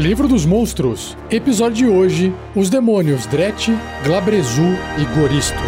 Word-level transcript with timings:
Livro 0.00 0.26
dos 0.26 0.46
Monstros. 0.46 1.14
Episódio 1.30 1.76
de 1.76 1.86
hoje: 1.86 2.32
Os 2.56 2.70
Demônios 2.70 3.26
Dret, 3.26 3.66
Glabrezu 4.02 4.62
e 4.98 5.20
Goristo. 5.20 5.58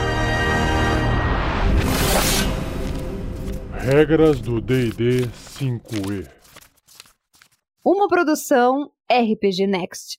Regras 3.74 4.40
do 4.40 4.58
D&D 4.58 5.28
5e. 5.60 6.26
Uma 7.84 8.08
produção 8.08 8.90
RPG 9.06 9.66
Next. 9.66 10.18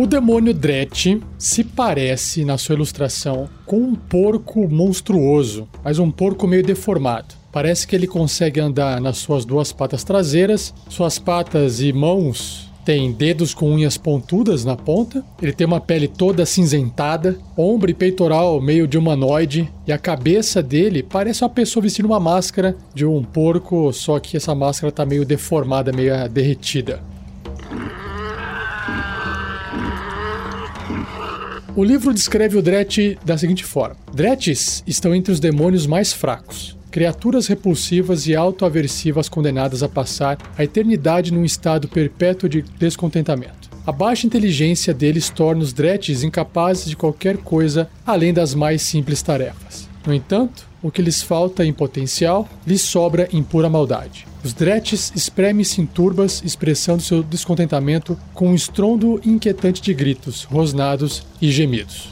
O 0.00 0.06
demônio 0.06 0.54
Dret 0.54 1.20
se 1.36 1.64
parece, 1.64 2.44
na 2.44 2.56
sua 2.56 2.76
ilustração, 2.76 3.48
com 3.66 3.78
um 3.78 3.94
porco 3.96 4.68
monstruoso, 4.68 5.68
mas 5.82 5.98
um 5.98 6.08
porco 6.08 6.46
meio 6.46 6.62
deformado. 6.62 7.34
Parece 7.50 7.84
que 7.84 7.96
ele 7.96 8.06
consegue 8.06 8.60
andar 8.60 9.00
nas 9.00 9.18
suas 9.18 9.44
duas 9.44 9.72
patas 9.72 10.04
traseiras, 10.04 10.72
suas 10.88 11.18
patas 11.18 11.80
e 11.80 11.92
mãos 11.92 12.70
têm 12.84 13.10
dedos 13.10 13.52
com 13.52 13.72
unhas 13.72 13.96
pontudas 13.96 14.64
na 14.64 14.76
ponta, 14.76 15.24
ele 15.42 15.52
tem 15.52 15.66
uma 15.66 15.80
pele 15.80 16.06
toda 16.06 16.46
cinzentada, 16.46 17.36
ombro 17.56 17.90
e 17.90 17.94
peitoral 17.94 18.60
meio 18.60 18.86
de 18.86 18.96
humanoide, 18.96 19.68
e 19.84 19.90
a 19.90 19.98
cabeça 19.98 20.62
dele 20.62 21.02
parece 21.02 21.42
uma 21.42 21.50
pessoa 21.50 21.82
vestindo 21.82 22.06
uma 22.06 22.20
máscara 22.20 22.76
de 22.94 23.04
um 23.04 23.24
porco, 23.24 23.92
só 23.92 24.20
que 24.20 24.36
essa 24.36 24.54
máscara 24.54 24.92
tá 24.92 25.04
meio 25.04 25.24
deformada, 25.24 25.90
meio 25.90 26.28
derretida. 26.28 27.02
O 31.78 31.84
livro 31.84 32.12
descreve 32.12 32.58
o 32.58 32.60
Dret 32.60 33.16
da 33.24 33.38
seguinte 33.38 33.64
forma: 33.64 33.94
Dretes 34.12 34.82
estão 34.84 35.14
entre 35.14 35.30
os 35.32 35.38
demônios 35.38 35.86
mais 35.86 36.12
fracos. 36.12 36.76
Criaturas 36.90 37.46
repulsivas 37.46 38.26
e 38.26 38.34
autoaversivas 38.34 39.28
condenadas 39.28 39.80
a 39.84 39.88
passar 39.88 40.38
a 40.58 40.64
eternidade 40.64 41.32
num 41.32 41.44
estado 41.44 41.86
perpétuo 41.86 42.48
de 42.48 42.62
descontentamento. 42.80 43.70
A 43.86 43.92
baixa 43.92 44.26
inteligência 44.26 44.92
deles 44.92 45.30
torna 45.30 45.62
os 45.62 45.72
Dretes 45.72 46.24
incapazes 46.24 46.86
de 46.86 46.96
qualquer 46.96 47.36
coisa 47.36 47.88
além 48.04 48.34
das 48.34 48.54
mais 48.54 48.82
simples 48.82 49.22
tarefas. 49.22 49.88
No 50.04 50.12
entanto, 50.12 50.66
o 50.82 50.90
que 50.90 51.00
lhes 51.00 51.22
falta 51.22 51.64
em 51.64 51.72
potencial 51.72 52.48
lhes 52.66 52.82
sobra 52.82 53.28
em 53.32 53.40
pura 53.40 53.70
maldade. 53.70 54.26
Os 54.44 54.52
Dretes 54.52 55.12
espremem-se 55.14 55.80
em 55.80 55.86
turbas, 55.86 56.42
expressando 56.44 57.02
seu 57.02 57.22
descontentamento 57.22 58.18
com 58.32 58.48
um 58.50 58.54
estrondo 58.54 59.20
inquietante 59.24 59.82
de 59.82 59.92
gritos, 59.92 60.44
rosnados 60.44 61.26
e 61.40 61.50
gemidos. 61.50 62.08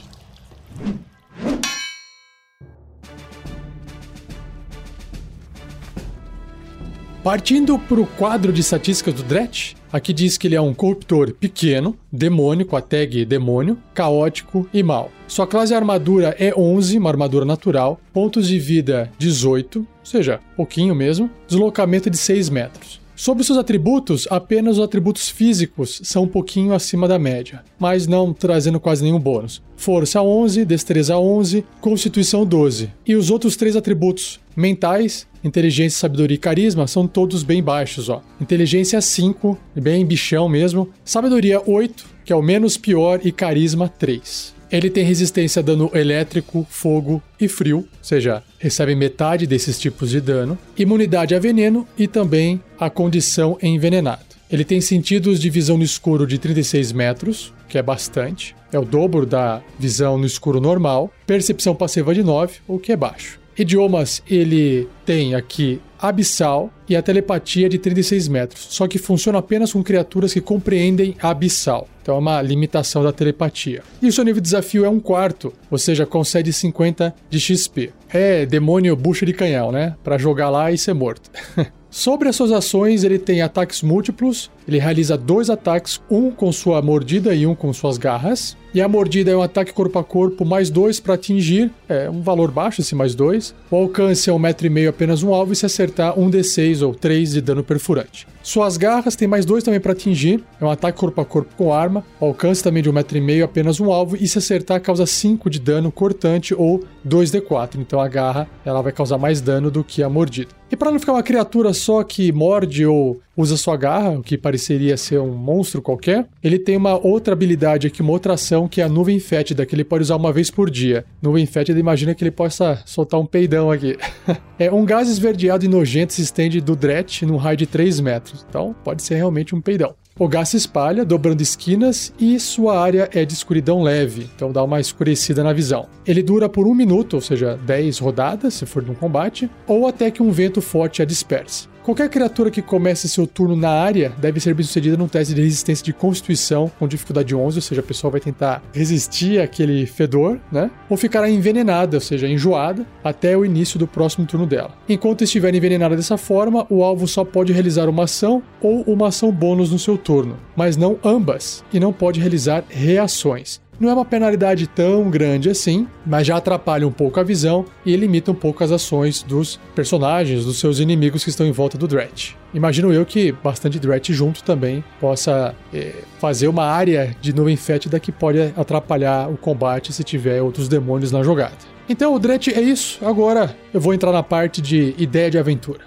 Partindo 7.27 7.77
para 7.77 8.01
o 8.01 8.07
quadro 8.07 8.53
de 8.53 8.61
estatísticas 8.61 9.13
do 9.15 9.25
Dret, 9.25 9.75
aqui 9.93 10.13
diz 10.13 10.39
que 10.39 10.47
ele 10.47 10.55
é 10.55 10.61
um 10.61 10.73
corruptor 10.73 11.33
pequeno, 11.33 11.99
demônio, 12.13 12.65
com 12.65 12.77
a 12.77 12.81
tag 12.81 13.25
demônio, 13.25 13.77
caótico 13.93 14.69
e 14.73 14.81
mal. 14.81 15.11
Sua 15.27 15.45
classe 15.45 15.75
armadura 15.75 16.37
é 16.39 16.55
11, 16.57 16.97
uma 16.97 17.11
armadura 17.11 17.45
natural, 17.45 18.01
pontos 18.13 18.47
de 18.47 18.61
vida 18.61 19.11
18, 19.19 19.81
ou 19.81 19.87
seja, 20.05 20.39
pouquinho 20.57 20.95
mesmo, 20.95 21.29
deslocamento 21.49 22.09
de 22.09 22.17
6 22.17 22.49
metros. 22.49 23.01
Sobre 23.17 23.43
seus 23.43 23.59
atributos, 23.59 24.29
apenas 24.31 24.77
os 24.77 24.85
atributos 24.85 25.29
físicos 25.29 26.03
são 26.05 26.25
um 26.25 26.29
pouquinho 26.29 26.75
acima 26.75 27.09
da 27.09 27.19
média, 27.19 27.65
mas 27.79 28.07
não 28.07 28.33
trazendo 28.33 28.79
quase 28.79 29.03
nenhum 29.03 29.19
bônus. 29.19 29.63
Força 29.75 30.21
11, 30.23 30.67
destreza 30.67 31.17
11, 31.17 31.65
constituição 31.81 32.45
12. 32.45 32.93
E 33.07 33.17
os 33.17 33.31
outros 33.31 33.57
três 33.57 33.75
atributos 33.75 34.39
mentais, 34.55 35.27
inteligência, 35.47 35.99
sabedoria 35.99 36.35
e 36.35 36.39
carisma 36.39 36.87
são 36.87 37.07
todos 37.07 37.43
bem 37.43 37.63
baixos, 37.63 38.09
ó. 38.09 38.23
Inteligência 38.41 39.01
5, 39.01 39.59
bem 39.75 40.05
bichão 40.05 40.49
mesmo. 40.49 40.91
Sabedoria 41.05 41.63
8, 41.65 42.07
que 42.25 42.33
é 42.33 42.37
o 42.37 42.43
menos 42.43 42.77
pior, 42.77 43.21
e 43.25 43.33
carisma 43.33 43.89
3. 43.89 44.55
Ele 44.71 44.91
tem 44.91 45.05
resistência 45.05 45.61
a 45.61 45.63
dano 45.63 45.91
elétrico, 45.95 46.67
fogo 46.69 47.23
e 47.41 47.47
frio, 47.47 47.79
ou 47.79 47.87
seja, 48.03 48.43
recebe 48.59 48.95
metade 48.97 49.47
desses 49.47 49.79
tipos 49.79 50.11
de 50.11 50.21
dano, 50.21 50.59
imunidade 50.77 51.35
a 51.35 51.39
veneno 51.39 51.87
e 51.97 52.09
também 52.09 52.61
a 52.79 52.91
condição 52.91 53.57
envenenado. 53.63 54.25
Ele 54.51 54.65
tem 54.65 54.81
sentidos 54.81 55.41
de 55.41 55.51
visão 55.51 55.79
no 55.79 55.85
escuro 55.85 56.27
de 56.27 56.39
36 56.39 56.93
metros, 56.93 57.53
que 57.69 57.79
é 57.79 57.83
bastante, 57.83 58.55
é 58.73 58.79
o 58.79 58.85
dobro 58.85 59.25
da 59.25 59.63
visão 59.79 60.19
no 60.19 60.27
escuro 60.27 60.61
normal, 60.61 61.13
percepção 61.27 61.75
passiva 61.75 62.15
de 62.15 62.23
9, 62.23 62.59
o 62.67 62.79
que 62.79 62.93
é 62.93 62.97
baixo. 62.97 63.41
Idiomas, 63.59 64.23
ele 64.29 64.89
tem 65.05 65.35
aqui 65.35 65.81
abissal 65.99 66.71
e 66.89 66.95
a 66.95 67.03
telepatia 67.03 67.69
de 67.69 67.79
36 67.79 68.29
metros, 68.29 68.67
só 68.71 68.87
que 68.87 68.99
funciona 68.99 69.39
apenas 69.39 69.73
com 69.73 69.83
criaturas 69.83 70.33
que 70.33 70.41
compreendem 70.41 71.17
abissal. 71.21 71.89
Então 72.03 72.15
é 72.15 72.19
uma 72.19 72.41
limitação 72.43 73.03
da 73.03 73.13
telepatia. 73.13 73.83
E 74.01 74.07
o 74.07 74.13
seu 74.13 74.25
nível 74.25 74.41
de 74.41 74.45
desafio 74.45 74.85
é 74.85 74.89
um 74.89 75.01
quarto, 75.01 75.53
ou 75.71 75.79
seja, 75.79 76.07
concede 76.07 76.53
50 76.53 77.15
de 77.29 77.41
XP. 77.41 77.93
É 78.13 78.47
demônio 78.47 78.95
bucha 78.95 79.27
de 79.27 79.33
canhão, 79.33 79.73
né? 79.73 79.97
Para 80.05 80.19
jogar 80.19 80.51
lá 80.51 80.71
e 80.71 80.79
ser 80.79 80.93
morto. 80.93 81.31
Sobre 81.91 82.29
as 82.29 82.37
suas 82.37 82.53
ações, 82.53 83.05
ele 83.05 83.19
tem 83.19 83.41
ataques 83.41 83.81
múltiplos. 83.81 84.51
Ele 84.69 84.79
realiza 84.79 85.17
dois 85.17 85.49
ataques, 85.49 85.99
um 86.11 86.31
com 86.31 86.53
sua 86.53 86.83
mordida 86.83 87.35
e 87.35 87.47
um 87.47 87.55
com 87.55 87.73
suas 87.73 87.97
garras. 87.97 88.55
E 88.75 88.81
a 88.81 88.89
mordida 88.89 89.31
é 89.31 89.37
um 89.37 89.43
ataque 89.43 89.73
corpo 89.73 89.99
a 89.99 90.05
corpo 90.05 90.45
mais 90.45 90.69
dois 90.69 91.01
para 91.01 91.15
atingir, 91.15 91.71
é 91.89 92.11
um 92.11 92.21
valor 92.21 92.51
baixo 92.51 92.83
esse 92.83 92.95
mais 92.95 93.15
dois. 93.15 93.55
O 93.71 93.77
alcance 93.77 94.29
é 94.29 94.33
um 94.33 94.39
metro 94.39 94.67
e 94.67 94.71
meio 94.71 94.91
apenas 94.91 95.23
um 95.23 95.33
alvo 95.33 95.53
e 95.53 95.57
se 95.57 95.65
acertar 95.65 96.19
um 96.19 96.31
d6 96.31 96.87
ou 96.87 96.95
3 96.95 97.33
de 97.33 97.41
dano 97.41 97.65
perfurante. 97.65 98.27
Suas 98.43 98.77
garras 98.77 99.17
tem 99.17 99.27
mais 99.27 99.45
dois 99.45 99.65
também 99.65 99.81
para 99.81 99.91
atingir, 99.91 100.45
é 100.61 100.65
um 100.65 100.71
ataque 100.71 100.99
corpo 100.99 101.21
a 101.21 101.25
corpo 101.25 101.51
com 101.57 101.73
arma. 101.73 102.05
O 102.21 102.27
alcance 102.27 102.63
também 102.63 102.81
de 102.81 102.89
um 102.89 102.93
metro 102.93 103.19
e 103.19 103.21
meio 103.21 103.45
apenas 103.45 103.81
um 103.81 103.91
alvo 103.91 104.17
e 104.17 104.29
se 104.29 104.39
acertar 104.39 104.81
causa 104.81 105.05
5 105.05 105.51
de 105.51 105.59
dano 105.59 105.91
cortante 105.91 106.55
ou 106.55 106.85
2d4. 107.05 107.77
Então 107.79 108.01
a 108.01 108.07
garra 108.07 108.49
ela 108.65 108.83
vai 108.83 108.93
causar 108.93 109.19
mais 109.19 109.41
dano 109.41 109.69
do 109.69 109.83
que 109.83 110.01
a 110.01 110.09
mordida. 110.09 110.51
E 110.71 110.77
para 110.77 110.91
não 110.91 110.99
ficar 111.01 111.13
uma 111.13 111.23
criatura 111.23 111.73
só 111.73 112.03
que 112.05 112.31
morde 112.31 112.87
ou 112.87 113.21
usa 113.37 113.57
sua 113.57 113.77
garra, 113.77 114.11
o 114.11 114.23
que 114.23 114.39
pareceria 114.39 114.97
ser 114.97 115.21
um 115.21 115.33
monstro 115.33 115.83
qualquer, 115.83 116.27
ele 116.43 116.59
tem 116.59 116.77
uma 116.77 116.97
outra 116.97 117.35
habilidade 117.35 117.87
aqui, 117.87 118.01
uma 118.01 118.13
outra 118.13 118.35
ação, 118.35 118.56
que 118.69 118.81
é 118.81 118.85
a 118.85 118.89
nuvem 118.89 119.19
fétida, 119.19 119.67
que 119.67 119.75
ele 119.75 119.85
pode 119.85 120.03
usar 120.03 120.17
uma 120.17 120.33
vez 120.33 120.51
por 120.51 120.71
dia. 120.71 121.05
Nuvem 121.21 121.45
fétida, 121.47 121.81
imagina 121.81 122.15
que 122.15 122.23
ele 122.23 122.31
possa 122.31 122.81
soltar 122.87 123.19
um 123.19 123.27
peidão 123.27 123.71
aqui. 123.71 123.97
é 124.59 124.71
um 124.71 124.85
gás 124.85 125.09
esverdeado 125.09 125.65
e 125.65 125.69
nojento 125.69 126.13
se 126.13 126.23
estende 126.23 126.61
do 126.61 126.77
Dret 126.77 127.27
num 127.27 127.37
raio 127.37 127.57
de 127.57 127.67
3 127.67 128.01
metros, 128.01 128.47
então 128.49 128.75
pode 128.85 129.03
ser 129.03 129.17
realmente 129.17 129.55
um 129.55 129.61
peidão. 129.61 129.95
O 130.19 130.29
gás 130.29 130.49
se 130.49 130.57
espalha, 130.57 131.05
dobrando 131.05 131.43
esquinas, 131.43 132.11
e 132.19 132.41
sua 132.41 132.81
área 132.81 133.07
é 133.13 133.23
de 133.27 133.35
escuridão 133.35 133.83
leve, 133.83 134.27
então 134.35 134.51
dá 134.51 134.65
uma 134.65 134.81
escurecida 134.81 135.45
na 135.45 135.53
visão. 135.53 135.89
Ele 136.07 136.23
dura 136.23 136.49
por 136.49 136.67
um 136.67 136.75
minuto, 136.75 137.15
ou 137.15 137.21
seja, 137.21 137.59
10 137.67 137.99
rodadas, 137.99 138.55
se 138.55 138.65
for 138.65 138.83
num 138.83 138.95
combate, 138.95 139.51
ou 139.67 139.87
até 139.87 140.11
que 140.11 140.23
um 140.23 140.31
vento 140.31 140.63
forte 140.63 141.03
a 141.03 141.05
disperse. 141.05 141.69
Qualquer 141.87 142.09
criatura 142.09 142.51
que 142.51 142.61
comece 142.61 143.09
seu 143.09 143.29
turno 143.29 143.55
na 143.55 143.71
área 143.71 144.13
deve 144.19 144.41
ser 144.41 144.53
bem 144.55 144.67
sucedida 144.67 144.97
num 144.97 145.07
teste 145.07 145.33
de 145.33 145.41
resistência 145.41 145.85
de 145.85 145.93
constituição 145.93 146.69
com 146.81 146.89
dificuldade 146.89 147.33
11, 147.33 147.59
ou 147.59 147.63
seja, 147.63 147.81
a 147.81 147.85
pessoa 147.85 148.11
vai 148.11 148.21
tentar 148.21 148.61
resistir 148.73 149.41
àquele 149.41 149.87
fedor, 149.87 150.41
né? 150.51 150.69
Ou 150.91 150.97
ficará 150.97 151.31
envenenada, 151.31 151.99
ou 151.99 152.01
seja, 152.01 152.27
enjoada, 152.27 152.85
até 153.05 153.37
o 153.37 153.45
início 153.45 153.79
do 153.79 153.87
próximo 153.87 154.27
turno 154.27 154.49
dela. 154.49 154.75
Enquanto 154.89 155.23
estiver 155.23 155.55
envenenada 155.55 155.95
dessa 155.95 156.17
forma, 156.17 156.67
o 156.69 156.83
alvo 156.83 157.07
só 157.07 157.25
pode 157.25 157.53
realizar 157.53 157.89
uma 157.89 158.03
ação 158.03 158.43
ou 158.61 158.83
uma 158.83 159.07
ação 159.07 159.31
bônus 159.31 159.71
no 159.71 159.79
seu 159.79 159.97
turno, 159.97 160.37
mas 160.57 160.77
não 160.77 160.99
ambas, 161.05 161.63
e 161.73 161.79
não 161.79 161.93
pode 161.93 162.19
realizar 162.19 162.65
reações. 162.69 163.61
Não 163.79 163.91
é 163.91 163.93
uma 163.93 164.07
penalidade 164.07 164.67
tão 164.67 165.11
grande 165.11 165.51
assim, 165.51 165.87
mas 166.07 166.27
já 166.27 166.39
atrapalha 166.39 166.89
um 166.89 166.91
pouco 166.91 167.21
a 167.21 167.23
visão 167.23 167.67
e 167.85 167.95
limita 167.95 168.33
um 168.33 168.35
pouco 168.35 168.65
as 168.65 168.73
ações 168.73 169.23
dos 169.23 169.61
personagens, 169.75 170.47
dos 170.47 170.59
seus 170.59 170.79
inimigos 170.79 171.23
que 171.23 171.29
estão 171.29 171.47
em 171.47 171.53
volta 171.53 171.77
do 171.77 171.87
Dret. 171.87 172.35
Imagino 172.55 172.91
eu 172.91 173.05
que 173.05 173.33
bastante 173.33 173.79
Dret 173.79 174.15
junto 174.15 174.43
também 174.43 174.83
possa 174.99 175.55
é, 175.75 175.93
fazer 176.19 176.49
uma 176.49 176.65
área 176.65 177.15
de 177.21 177.35
nuvem 177.35 177.55
fétida 177.55 178.01
que 178.01 178.11
pode 178.11 178.41
atrapalhar 178.57 179.29
o 179.29 179.37
combate 179.37 179.93
se 179.93 180.03
tiver 180.03 180.41
outros 180.41 180.69
demônios 180.69 181.13
na 181.13 181.23
jogada. 181.23 181.57
Então 181.87 182.15
o 182.15 182.19
Dret 182.19 182.49
é 182.49 182.61
isso, 182.63 182.99
agora 183.05 183.55
eu 183.75 183.81
vou 183.81 183.93
entrar 183.93 184.11
na 184.11 184.23
parte 184.23 184.63
de 184.63 184.95
ideia 184.97 185.31
de 185.31 185.37
aventura. 185.37 185.81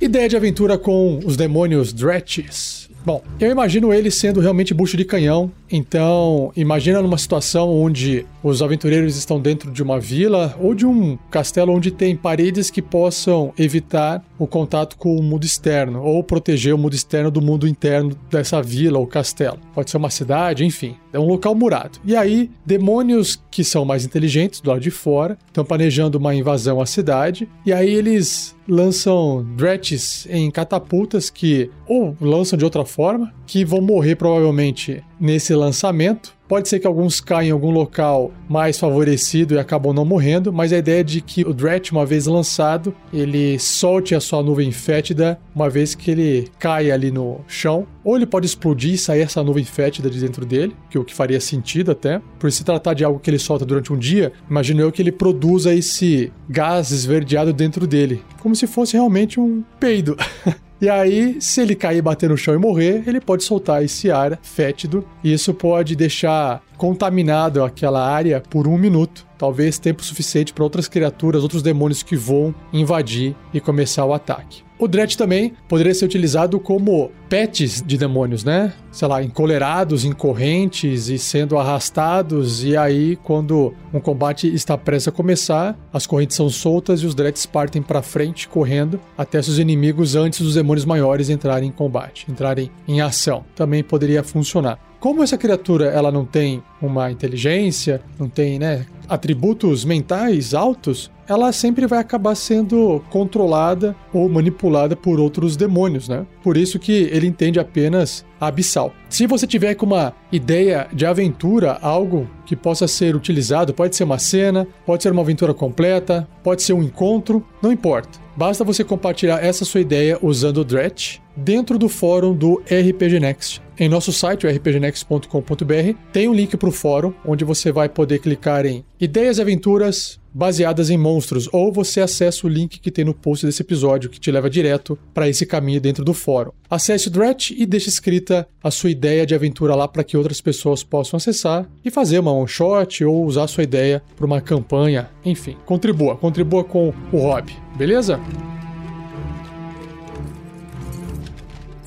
Ideia 0.00 0.28
de 0.28 0.36
aventura 0.36 0.76
com 0.76 1.20
os 1.24 1.36
demônios 1.36 1.92
Dretes. 1.92 2.77
Bom, 3.08 3.24
eu 3.40 3.50
imagino 3.50 3.90
ele 3.94 4.10
sendo 4.10 4.38
realmente 4.38 4.74
bucho 4.74 4.94
de 4.94 5.02
canhão. 5.02 5.50
Então, 5.70 6.52
imagina 6.56 7.02
numa 7.02 7.18
situação 7.18 7.70
onde 7.70 8.26
os 8.42 8.62
aventureiros 8.62 9.16
estão 9.16 9.40
dentro 9.40 9.70
de 9.70 9.82
uma 9.82 10.00
vila 10.00 10.56
ou 10.60 10.74
de 10.74 10.86
um 10.86 11.18
castelo 11.30 11.72
onde 11.72 11.90
tem 11.90 12.16
paredes 12.16 12.70
que 12.70 12.80
possam 12.80 13.52
evitar 13.58 14.24
o 14.38 14.46
contato 14.46 14.96
com 14.96 15.16
o 15.16 15.22
mundo 15.22 15.44
externo 15.44 16.02
ou 16.02 16.22
proteger 16.22 16.74
o 16.74 16.78
mundo 16.78 16.94
externo 16.94 17.30
do 17.30 17.42
mundo 17.42 17.66
interno 17.66 18.16
dessa 18.30 18.62
vila 18.62 18.98
ou 18.98 19.06
castelo. 19.06 19.58
Pode 19.74 19.90
ser 19.90 19.96
uma 19.96 20.10
cidade, 20.10 20.64
enfim. 20.64 20.96
É 21.12 21.18
um 21.18 21.26
local 21.26 21.54
murado. 21.54 21.98
E 22.04 22.14
aí, 22.14 22.50
demônios 22.64 23.42
que 23.50 23.64
são 23.64 23.84
mais 23.84 24.04
inteligentes 24.04 24.60
do 24.60 24.70
lado 24.70 24.80
de 24.80 24.90
fora 24.90 25.36
estão 25.46 25.64
planejando 25.64 26.18
uma 26.18 26.34
invasão 26.34 26.80
à 26.80 26.86
cidade. 26.86 27.48
E 27.64 27.72
aí 27.72 27.92
eles 27.92 28.56
lançam 28.68 29.44
Dretches 29.56 30.26
em 30.30 30.50
catapultas 30.50 31.30
que, 31.30 31.70
ou 31.86 32.16
lançam 32.20 32.58
de 32.58 32.64
outra 32.64 32.84
forma, 32.84 33.32
que 33.48 33.64
vão 33.64 33.80
morrer 33.80 34.14
provavelmente 34.14 35.02
nesse 35.18 35.54
lançamento. 35.54 36.36
Pode 36.46 36.68
ser 36.68 36.78
que 36.78 36.86
alguns 36.86 37.20
caem 37.20 37.48
em 37.48 37.52
algum 37.52 37.70
local 37.70 38.30
mais 38.48 38.78
favorecido 38.78 39.54
e 39.54 39.58
acabam 39.58 39.92
não 39.92 40.04
morrendo, 40.04 40.50
mas 40.52 40.72
a 40.72 40.78
ideia 40.78 41.00
é 41.00 41.04
de 41.04 41.20
que 41.20 41.42
o 41.42 41.52
Dretch, 41.52 41.90
uma 41.90 42.06
vez 42.06 42.26
lançado, 42.26 42.94
ele 43.12 43.58
solte 43.58 44.14
a 44.14 44.20
sua 44.20 44.42
nuvem 44.42 44.70
fétida 44.70 45.38
uma 45.54 45.68
vez 45.68 45.94
que 45.94 46.10
ele 46.10 46.48
cai 46.58 46.90
ali 46.90 47.10
no 47.10 47.40
chão. 47.46 47.86
Ou 48.02 48.16
ele 48.16 48.24
pode 48.24 48.46
explodir 48.46 48.94
e 48.94 48.98
sair 48.98 49.22
essa 49.22 49.42
nuvem 49.42 49.64
fétida 49.64 50.08
de 50.08 50.20
dentro 50.20 50.46
dele, 50.46 50.74
que 50.88 50.96
é 50.96 51.00
o 51.00 51.04
que 51.04 51.14
faria 51.14 51.40
sentido 51.40 51.90
até. 51.90 52.20
Por 52.38 52.50
se 52.50 52.64
tratar 52.64 52.94
de 52.94 53.04
algo 53.04 53.18
que 53.18 53.28
ele 53.28 53.38
solta 53.38 53.66
durante 53.66 53.92
um 53.92 53.98
dia, 53.98 54.32
imagino 54.48 54.80
eu 54.80 54.92
que 54.92 55.02
ele 55.02 55.12
produza 55.12 55.74
esse 55.74 56.32
gás 56.48 56.90
esverdeado 56.90 57.52
dentro 57.52 57.86
dele, 57.86 58.22
como 58.40 58.54
se 58.56 58.66
fosse 58.66 58.94
realmente 58.94 59.38
um 59.40 59.62
peido. 59.78 60.16
E 60.80 60.88
aí, 60.88 61.40
se 61.40 61.60
ele 61.60 61.74
cair, 61.74 62.00
bater 62.00 62.28
no 62.28 62.36
chão 62.36 62.54
e 62.54 62.58
morrer, 62.58 63.02
ele 63.06 63.20
pode 63.20 63.42
soltar 63.42 63.82
esse 63.82 64.10
ar 64.10 64.38
fétido. 64.42 65.04
E 65.24 65.32
isso 65.32 65.52
pode 65.52 65.96
deixar 65.96 66.62
contaminado 66.76 67.64
aquela 67.64 68.08
área 68.08 68.40
por 68.40 68.68
um 68.68 68.78
minuto. 68.78 69.26
Talvez 69.36 69.78
tempo 69.78 70.04
suficiente 70.04 70.52
para 70.52 70.64
outras 70.64 70.86
criaturas, 70.86 71.42
outros 71.42 71.62
demônios 71.62 72.02
que 72.02 72.16
vão 72.16 72.54
invadir 72.72 73.34
e 73.52 73.60
começar 73.60 74.04
o 74.04 74.14
ataque. 74.14 74.67
O 74.78 74.86
Dret 74.86 75.16
também 75.16 75.54
poderia 75.68 75.92
ser 75.92 76.04
utilizado 76.04 76.60
como 76.60 77.10
pets 77.28 77.82
de 77.84 77.98
demônios, 77.98 78.44
né? 78.44 78.72
Sei 78.92 79.08
lá, 79.08 79.22
encolerados, 79.22 80.04
em 80.04 80.12
correntes 80.12 81.08
e 81.08 81.18
sendo 81.18 81.58
arrastados. 81.58 82.62
E 82.62 82.76
aí, 82.76 83.16
quando 83.16 83.74
um 83.92 83.98
combate 83.98 84.46
está 84.54 84.78
prestes 84.78 85.08
a 85.08 85.12
começar, 85.12 85.76
as 85.92 86.06
correntes 86.06 86.36
são 86.36 86.48
soltas 86.48 87.00
e 87.00 87.06
os 87.06 87.14
Drets 87.14 87.44
partem 87.44 87.82
para 87.82 88.02
frente, 88.02 88.48
correndo, 88.48 89.00
até 89.16 89.42
seus 89.42 89.58
inimigos 89.58 90.14
antes 90.14 90.40
dos 90.40 90.54
demônios 90.54 90.84
maiores 90.84 91.28
entrarem 91.28 91.68
em 91.68 91.72
combate, 91.72 92.26
entrarem 92.30 92.70
em 92.86 93.00
ação. 93.00 93.44
Também 93.56 93.82
poderia 93.82 94.22
funcionar. 94.22 94.87
Como 95.00 95.22
essa 95.22 95.38
criatura 95.38 95.86
ela 95.86 96.10
não 96.10 96.24
tem 96.24 96.62
uma 96.82 97.10
inteligência, 97.10 98.02
não 98.18 98.28
tem 98.28 98.58
né, 98.58 98.84
atributos 99.08 99.84
mentais 99.84 100.54
altos, 100.54 101.10
ela 101.28 101.52
sempre 101.52 101.86
vai 101.86 101.98
acabar 101.98 102.34
sendo 102.34 103.02
controlada 103.10 103.94
ou 104.12 104.28
manipulada 104.28 104.96
por 104.96 105.20
outros 105.20 105.56
demônios, 105.56 106.08
né? 106.08 106.26
Por 106.42 106.56
isso 106.56 106.78
que 106.78 106.92
ele 107.12 107.26
entende 107.26 107.60
apenas 107.60 108.24
abissal. 108.40 108.92
Se 109.08 109.26
você 109.26 109.46
tiver 109.46 109.74
com 109.74 109.86
uma 109.86 110.14
ideia 110.32 110.88
de 110.92 111.04
aventura, 111.04 111.78
algo 111.82 112.28
que 112.46 112.56
possa 112.56 112.88
ser 112.88 113.14
utilizado, 113.14 113.74
pode 113.74 113.94
ser 113.94 114.04
uma 114.04 114.18
cena, 114.18 114.66
pode 114.86 115.02
ser 115.02 115.12
uma 115.12 115.22
aventura 115.22 115.52
completa, 115.52 116.26
pode 116.42 116.62
ser 116.62 116.72
um 116.72 116.82
encontro, 116.82 117.44
não 117.62 117.70
importa. 117.70 118.18
Basta 118.38 118.62
você 118.62 118.84
compartilhar 118.84 119.44
essa 119.44 119.64
sua 119.64 119.80
ideia 119.80 120.16
usando 120.22 120.58
o 120.58 120.64
Dretch 120.64 121.18
dentro 121.36 121.76
do 121.76 121.88
fórum 121.88 122.32
do 122.32 122.62
RPG 122.70 123.18
Next. 123.18 123.60
Em 123.76 123.88
nosso 123.88 124.12
site, 124.12 124.46
rpgnext.com.br, 124.46 125.98
tem 126.12 126.28
um 126.28 126.32
link 126.32 126.56
para 126.56 126.68
o 126.68 126.72
fórum, 126.72 127.12
onde 127.26 127.44
você 127.44 127.72
vai 127.72 127.88
poder 127.88 128.20
clicar 128.20 128.64
em 128.64 128.84
Ideias 129.00 129.38
e 129.38 129.42
Aventuras 129.42 130.20
baseadas 130.38 130.88
em 130.88 130.96
monstros, 130.96 131.48
ou 131.52 131.72
você 131.72 132.00
acessa 132.00 132.46
o 132.46 132.48
link 132.48 132.78
que 132.78 132.92
tem 132.92 133.04
no 133.04 133.12
post 133.12 133.44
desse 133.44 133.60
episódio, 133.60 134.08
que 134.08 134.20
te 134.20 134.30
leva 134.30 134.48
direto 134.48 134.96
para 135.12 135.28
esse 135.28 135.44
caminho 135.44 135.80
dentro 135.80 136.04
do 136.04 136.14
fórum. 136.14 136.52
Acesse 136.70 137.08
o 137.08 137.10
Dretch 137.10 137.50
e 137.50 137.66
deixe 137.66 137.88
escrita 137.88 138.46
a 138.62 138.70
sua 138.70 138.88
ideia 138.88 139.26
de 139.26 139.34
aventura 139.34 139.74
lá 139.74 139.88
para 139.88 140.04
que 140.04 140.16
outras 140.16 140.40
pessoas 140.40 140.84
possam 140.84 141.16
acessar 141.16 141.68
e 141.84 141.90
fazer 141.90 142.20
uma 142.20 142.32
one 142.32 142.46
shot 142.46 143.04
ou 143.04 143.26
usar 143.26 143.48
sua 143.48 143.64
ideia 143.64 144.00
para 144.16 144.26
uma 144.26 144.40
campanha, 144.40 145.10
enfim, 145.24 145.56
contribua, 145.66 146.16
contribua 146.16 146.62
com 146.62 146.94
o 147.12 147.18
hobby, 147.18 147.56
beleza? 147.76 148.20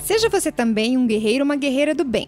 Seja 0.03 0.27
você 0.27 0.51
também 0.51 0.97
um 0.97 1.07
guerreiro 1.07 1.39
ou 1.39 1.45
uma 1.45 1.55
guerreira 1.55 1.95
do 1.95 2.03
bem. 2.03 2.27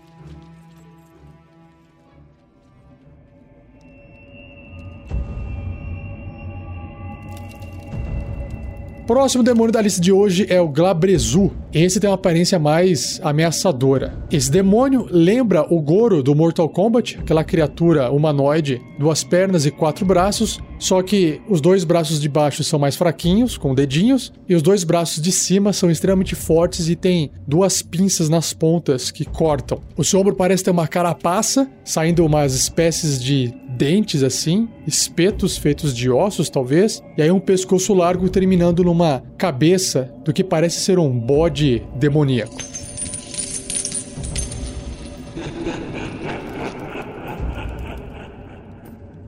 Próximo 9.07 9.43
demônio 9.43 9.71
da 9.71 9.81
lista 9.81 9.99
de 9.99 10.11
hoje 10.11 10.45
é 10.47 10.61
o 10.61 10.67
Glabrezu. 10.67 11.51
Esse 11.73 11.99
tem 11.99 12.09
uma 12.09 12.15
aparência 12.15 12.59
mais 12.59 13.19
ameaçadora. 13.23 14.13
Esse 14.31 14.51
demônio 14.51 15.07
lembra 15.09 15.65
o 15.73 15.81
Goro 15.81 16.21
do 16.21 16.35
Mortal 16.35 16.69
Kombat, 16.69 17.17
aquela 17.19 17.43
criatura 17.43 18.11
humanoide, 18.11 18.81
duas 18.99 19.23
pernas 19.23 19.65
e 19.65 19.71
quatro 19.71 20.05
braços, 20.05 20.59
só 20.77 21.01
que 21.01 21.41
os 21.49 21.59
dois 21.61 21.83
braços 21.83 22.19
de 22.19 22.29
baixo 22.29 22.63
são 22.63 22.79
mais 22.79 22.95
fraquinhos, 22.95 23.57
com 23.57 23.73
dedinhos, 23.73 24.31
e 24.47 24.55
os 24.55 24.61
dois 24.61 24.83
braços 24.83 25.21
de 25.21 25.31
cima 25.31 25.73
são 25.73 25.89
extremamente 25.89 26.35
fortes 26.35 26.87
e 26.87 26.95
tem 26.95 27.31
duas 27.47 27.81
pinças 27.81 28.29
nas 28.29 28.53
pontas 28.53 29.11
que 29.11 29.25
cortam. 29.25 29.81
O 29.97 30.03
seu 30.03 30.19
ombro 30.19 30.35
parece 30.35 30.63
ter 30.63 30.71
uma 30.71 30.87
carapaça, 30.87 31.69
saindo 31.83 32.25
umas 32.25 32.53
espécies 32.53 33.21
de 33.21 33.53
dentes 33.81 34.21
assim, 34.21 34.69
espetos 34.85 35.57
feitos 35.57 35.95
de 35.95 36.07
ossos 36.07 36.51
talvez, 36.51 37.01
e 37.17 37.21
aí 37.23 37.31
um 37.31 37.39
pescoço 37.39 37.95
largo 37.95 38.29
terminando 38.29 38.83
numa 38.83 39.23
cabeça 39.39 40.13
do 40.23 40.31
que 40.31 40.43
parece 40.43 40.81
ser 40.81 40.99
um 40.99 41.09
bode 41.09 41.81
demoníaco. 41.95 42.57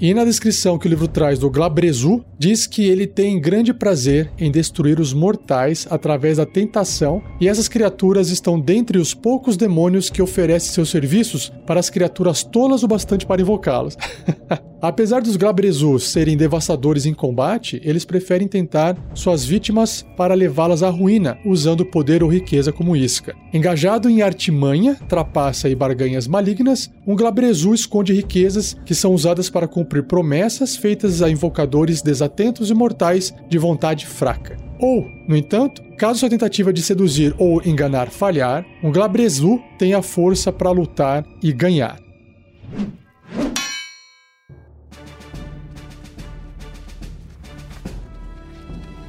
E 0.03 0.13
na 0.13 0.25
descrição 0.25 0.77
que 0.77 0.85
o 0.85 0.89
livro 0.89 1.07
traz 1.07 1.39
do 1.39 1.49
Glabrezu, 1.49 2.25
diz 2.37 2.67
que 2.67 2.83
ele 2.83 3.07
tem 3.07 3.39
grande 3.39 3.73
prazer 3.73 4.29
em 4.37 4.51
destruir 4.51 4.99
os 4.99 5.13
mortais 5.13 5.87
através 5.89 6.35
da 6.35 6.45
tentação, 6.45 7.23
e 7.39 7.47
essas 7.47 7.69
criaturas 7.69 8.29
estão 8.29 8.59
dentre 8.59 8.97
os 8.97 9.13
poucos 9.13 9.55
demônios 9.55 10.09
que 10.09 10.21
oferecem 10.21 10.73
seus 10.73 10.89
serviços 10.89 11.53
para 11.65 11.79
as 11.79 11.89
criaturas 11.89 12.43
tolas 12.43 12.83
o 12.83 12.87
bastante 12.89 13.25
para 13.25 13.41
invocá-los. 13.41 13.95
Apesar 14.83 15.21
dos 15.21 15.37
Glabrezus 15.37 16.09
serem 16.09 16.35
devastadores 16.35 17.05
em 17.05 17.13
combate, 17.13 17.81
eles 17.85 18.03
preferem 18.03 18.49
tentar 18.49 18.97
suas 19.13 19.45
vítimas 19.45 20.05
para 20.17 20.33
levá-las 20.33 20.83
à 20.83 20.89
ruína, 20.89 21.37
usando 21.45 21.85
poder 21.85 22.21
ou 22.21 22.29
riqueza 22.29 22.69
como 22.73 22.93
isca. 22.93 23.33
Engajado 23.53 24.09
em 24.09 24.21
artimanha, 24.21 24.95
trapaça 25.07 25.69
e 25.69 25.75
barganhas 25.75 26.27
malignas, 26.27 26.91
um 27.07 27.15
Glabrezu 27.15 27.73
esconde 27.73 28.11
riquezas 28.11 28.75
que 28.85 28.93
são 28.93 29.13
usadas 29.13 29.49
para 29.49 29.69
cumprir 29.69 29.92
promessas 30.01 30.75
feitas 30.75 31.21
a 31.21 31.29
invocadores 31.29 32.01
desatentos 32.01 32.69
e 32.71 32.73
mortais 32.73 33.33
de 33.47 33.57
vontade 33.57 34.07
fraca. 34.07 34.57
Ou, 34.79 35.05
no 35.27 35.35
entanto, 35.37 35.83
caso 35.97 36.19
sua 36.19 36.29
tentativa 36.29 36.73
de 36.73 36.81
seduzir 36.81 37.35
ou 37.37 37.61
enganar 37.63 38.09
falhar, 38.09 38.65
um 38.83 38.91
Glabrezu 38.91 39.61
tem 39.77 39.93
a 39.93 40.01
força 40.01 40.51
para 40.51 40.71
lutar 40.71 41.23
e 41.41 41.53
ganhar. 41.53 42.03